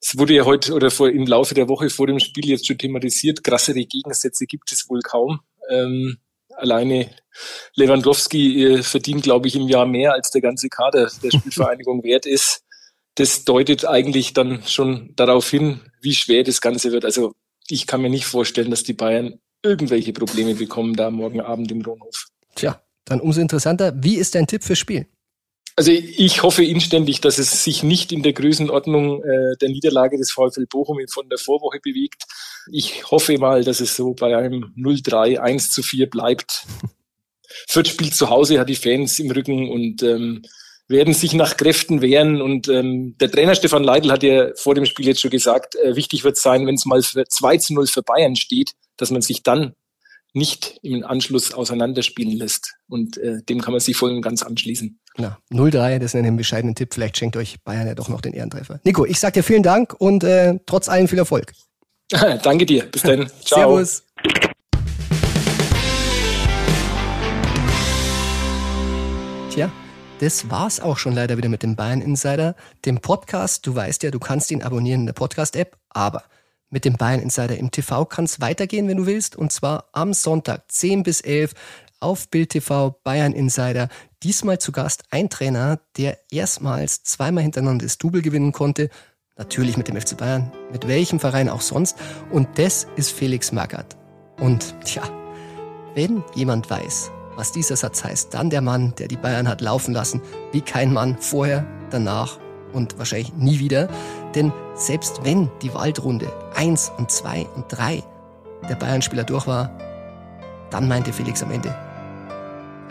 es 0.00 0.18
wurde 0.18 0.34
ja 0.34 0.44
heute 0.44 0.74
oder 0.74 0.90
vor, 0.90 1.08
im 1.08 1.26
Laufe 1.26 1.54
der 1.54 1.68
Woche 1.68 1.88
vor 1.88 2.06
dem 2.06 2.18
Spiel 2.18 2.48
jetzt 2.48 2.66
schon 2.66 2.78
thematisiert. 2.78 3.44
Krassere 3.44 3.84
Gegensätze 3.84 4.46
gibt 4.46 4.70
es 4.72 4.88
wohl 4.88 5.00
kaum. 5.00 5.40
Ähm, 5.70 6.18
alleine 6.56 7.10
Lewandowski 7.74 8.64
äh, 8.64 8.82
verdient, 8.82 9.22
glaube 9.22 9.48
ich, 9.48 9.56
im 9.56 9.68
Jahr 9.68 9.86
mehr 9.86 10.12
als 10.12 10.30
der 10.30 10.40
ganze 10.40 10.68
Kader 10.68 11.10
der 11.22 11.30
Spielvereinigung 11.38 12.02
wert 12.04 12.26
ist. 12.26 12.62
Das 13.16 13.44
deutet 13.44 13.86
eigentlich 13.86 14.32
dann 14.32 14.62
schon 14.66 15.12
darauf 15.16 15.48
hin, 15.48 15.80
wie 16.00 16.14
schwer 16.14 16.42
das 16.42 16.60
Ganze 16.60 16.92
wird. 16.92 17.04
Also 17.04 17.32
ich 17.68 17.86
kann 17.86 18.02
mir 18.02 18.10
nicht 18.10 18.26
vorstellen, 18.26 18.70
dass 18.70 18.82
die 18.82 18.92
Bayern 18.92 19.40
irgendwelche 19.62 20.12
Probleme 20.12 20.54
bekommen 20.54 20.94
da 20.94 21.10
morgen 21.10 21.40
Abend 21.40 21.70
im 21.70 21.82
Ronhof. 21.82 22.26
Tja, 22.54 22.80
dann 23.04 23.20
umso 23.20 23.40
interessanter. 23.40 23.92
Wie 23.96 24.16
ist 24.16 24.34
dein 24.34 24.46
Tipp 24.46 24.62
fürs 24.64 24.78
Spiel? 24.78 25.06
Also 25.76 25.90
ich 25.90 26.42
hoffe 26.44 26.64
inständig, 26.64 27.20
dass 27.20 27.38
es 27.38 27.64
sich 27.64 27.82
nicht 27.82 28.12
in 28.12 28.22
der 28.22 28.32
Größenordnung 28.32 29.24
äh, 29.24 29.56
der 29.60 29.70
Niederlage 29.70 30.16
des 30.16 30.30
VfL 30.30 30.66
Bochum 30.66 30.98
von 31.08 31.28
der 31.28 31.38
Vorwoche 31.38 31.80
bewegt. 31.82 32.24
Ich 32.70 33.10
hoffe 33.10 33.36
mal, 33.38 33.64
dass 33.64 33.80
es 33.80 33.96
so 33.96 34.14
bei 34.14 34.36
einem 34.36 34.72
0-3, 34.76 35.38
1 35.38 35.72
zu 35.72 35.82
4 35.82 36.08
bleibt. 36.08 36.66
Fürth 37.68 37.88
spielt 37.88 38.14
zu 38.14 38.30
Hause, 38.30 38.60
hat 38.60 38.68
die 38.68 38.76
Fans 38.76 39.18
im 39.18 39.32
Rücken 39.32 39.68
und 39.68 40.02
ähm, 40.04 40.42
werden 40.86 41.12
sich 41.12 41.34
nach 41.34 41.56
Kräften 41.56 42.02
wehren. 42.02 42.40
Und 42.40 42.68
ähm, 42.68 43.16
der 43.18 43.30
Trainer 43.30 43.56
Stefan 43.56 43.82
Leitl 43.82 44.12
hat 44.12 44.22
ja 44.22 44.54
vor 44.54 44.76
dem 44.76 44.86
Spiel 44.86 45.06
jetzt 45.06 45.20
schon 45.20 45.30
gesagt, 45.30 45.74
äh, 45.76 45.96
wichtig 45.96 46.22
wird 46.22 46.36
sein, 46.36 46.68
wenn 46.68 46.76
es 46.76 46.86
mal 46.86 47.02
für 47.02 47.24
2 47.24 47.58
zu 47.58 47.74
0 47.74 47.88
für 47.88 48.02
Bayern 48.02 48.36
steht, 48.36 48.72
dass 48.96 49.10
man 49.10 49.22
sich 49.22 49.42
dann 49.42 49.74
nicht 50.34 50.78
im 50.82 51.04
Anschluss 51.04 51.52
auseinanderspielen 51.52 52.36
lässt. 52.36 52.74
Und 52.88 53.18
äh, 53.18 53.42
dem 53.42 53.60
kann 53.60 53.72
man 53.72 53.80
sich 53.80 53.96
voll 53.96 54.10
und 54.10 54.22
ganz 54.22 54.42
anschließen. 54.42 55.00
Na, 55.16 55.38
0-3, 55.52 56.00
das 56.00 56.12
ist 56.12 56.16
ein 56.16 56.36
bescheidenen 56.36 56.74
Tipp. 56.74 56.92
Vielleicht 56.92 57.16
schenkt 57.16 57.36
euch 57.36 57.62
Bayern 57.62 57.86
ja 57.86 57.94
doch 57.94 58.08
noch 58.08 58.20
den 58.20 58.32
Ehrentreffer. 58.32 58.80
Nico, 58.82 59.04
ich 59.04 59.20
sag 59.20 59.34
dir 59.34 59.44
vielen 59.44 59.62
Dank 59.62 59.94
und 59.96 60.24
äh, 60.24 60.58
trotz 60.66 60.88
allem 60.88 61.06
viel 61.06 61.18
Erfolg. 61.18 61.52
Danke 62.42 62.66
dir. 62.66 62.86
Bis 62.86 63.02
dann. 63.02 63.30
Ciao. 63.44 63.76
Servus. 63.76 64.02
Tja, 69.50 69.70
das 70.18 70.50
war's 70.50 70.80
auch 70.80 70.98
schon 70.98 71.12
leider 71.12 71.36
wieder 71.36 71.48
mit 71.48 71.62
dem 71.62 71.76
Bayern 71.76 72.00
Insider, 72.00 72.56
dem 72.84 72.98
Podcast. 72.98 73.64
Du 73.68 73.76
weißt 73.76 74.02
ja, 74.02 74.10
du 74.10 74.18
kannst 74.18 74.50
ihn 74.50 74.62
abonnieren 74.62 75.02
in 75.02 75.06
der 75.06 75.12
Podcast-App, 75.12 75.76
aber 75.90 76.24
mit 76.70 76.84
dem 76.84 76.94
Bayern 76.94 77.20
Insider 77.20 77.56
im 77.56 77.70
TV 77.70 78.04
kann 78.04 78.24
es 78.24 78.40
weitergehen, 78.40 78.88
wenn 78.88 78.96
du 78.96 79.06
willst. 79.06 79.36
Und 79.36 79.52
zwar 79.52 79.84
am 79.92 80.12
Sonntag 80.12 80.64
10 80.72 81.04
bis 81.04 81.20
11 81.20 81.54
auf 82.04 82.28
Bild 82.28 82.50
TV 82.50 83.00
Bayern 83.02 83.32
Insider. 83.32 83.88
Diesmal 84.22 84.58
zu 84.58 84.72
Gast 84.72 85.04
ein 85.10 85.30
Trainer, 85.30 85.80
der 85.96 86.18
erstmals 86.30 87.02
zweimal 87.02 87.42
hintereinander 87.42 87.86
das 87.86 87.96
Double 87.96 88.20
gewinnen 88.20 88.52
konnte. 88.52 88.90
Natürlich 89.36 89.78
mit 89.78 89.88
dem 89.88 89.98
FC 89.98 90.16
Bayern, 90.16 90.52
mit 90.70 90.86
welchem 90.86 91.18
Verein 91.18 91.48
auch 91.48 91.62
sonst. 91.62 91.96
Und 92.30 92.46
das 92.58 92.86
ist 92.96 93.10
Felix 93.10 93.52
Magath. 93.52 93.96
Und 94.38 94.74
tja, 94.84 95.02
wenn 95.94 96.22
jemand 96.34 96.68
weiß, 96.68 97.10
was 97.36 97.52
dieser 97.52 97.76
Satz 97.76 98.04
heißt, 98.04 98.34
dann 98.34 98.50
der 98.50 98.60
Mann, 98.60 98.94
der 98.98 99.08
die 99.08 99.16
Bayern 99.16 99.48
hat 99.48 99.62
laufen 99.62 99.94
lassen, 99.94 100.20
wie 100.52 100.60
kein 100.60 100.92
Mann 100.92 101.16
vorher, 101.18 101.66
danach 101.90 102.38
und 102.74 102.98
wahrscheinlich 102.98 103.32
nie 103.32 103.60
wieder. 103.60 103.88
Denn 104.34 104.52
selbst 104.74 105.24
wenn 105.24 105.50
die 105.62 105.72
Waldrunde 105.72 106.30
1 106.54 106.92
und 106.98 107.10
2 107.10 107.46
und 107.56 107.64
3 107.70 108.02
der 108.68 108.74
Bayern-Spieler 108.74 109.24
durch 109.24 109.46
war, 109.46 109.70
dann 110.70 110.86
meinte 110.86 111.12
Felix 111.12 111.42
am 111.42 111.50
Ende, 111.50 111.74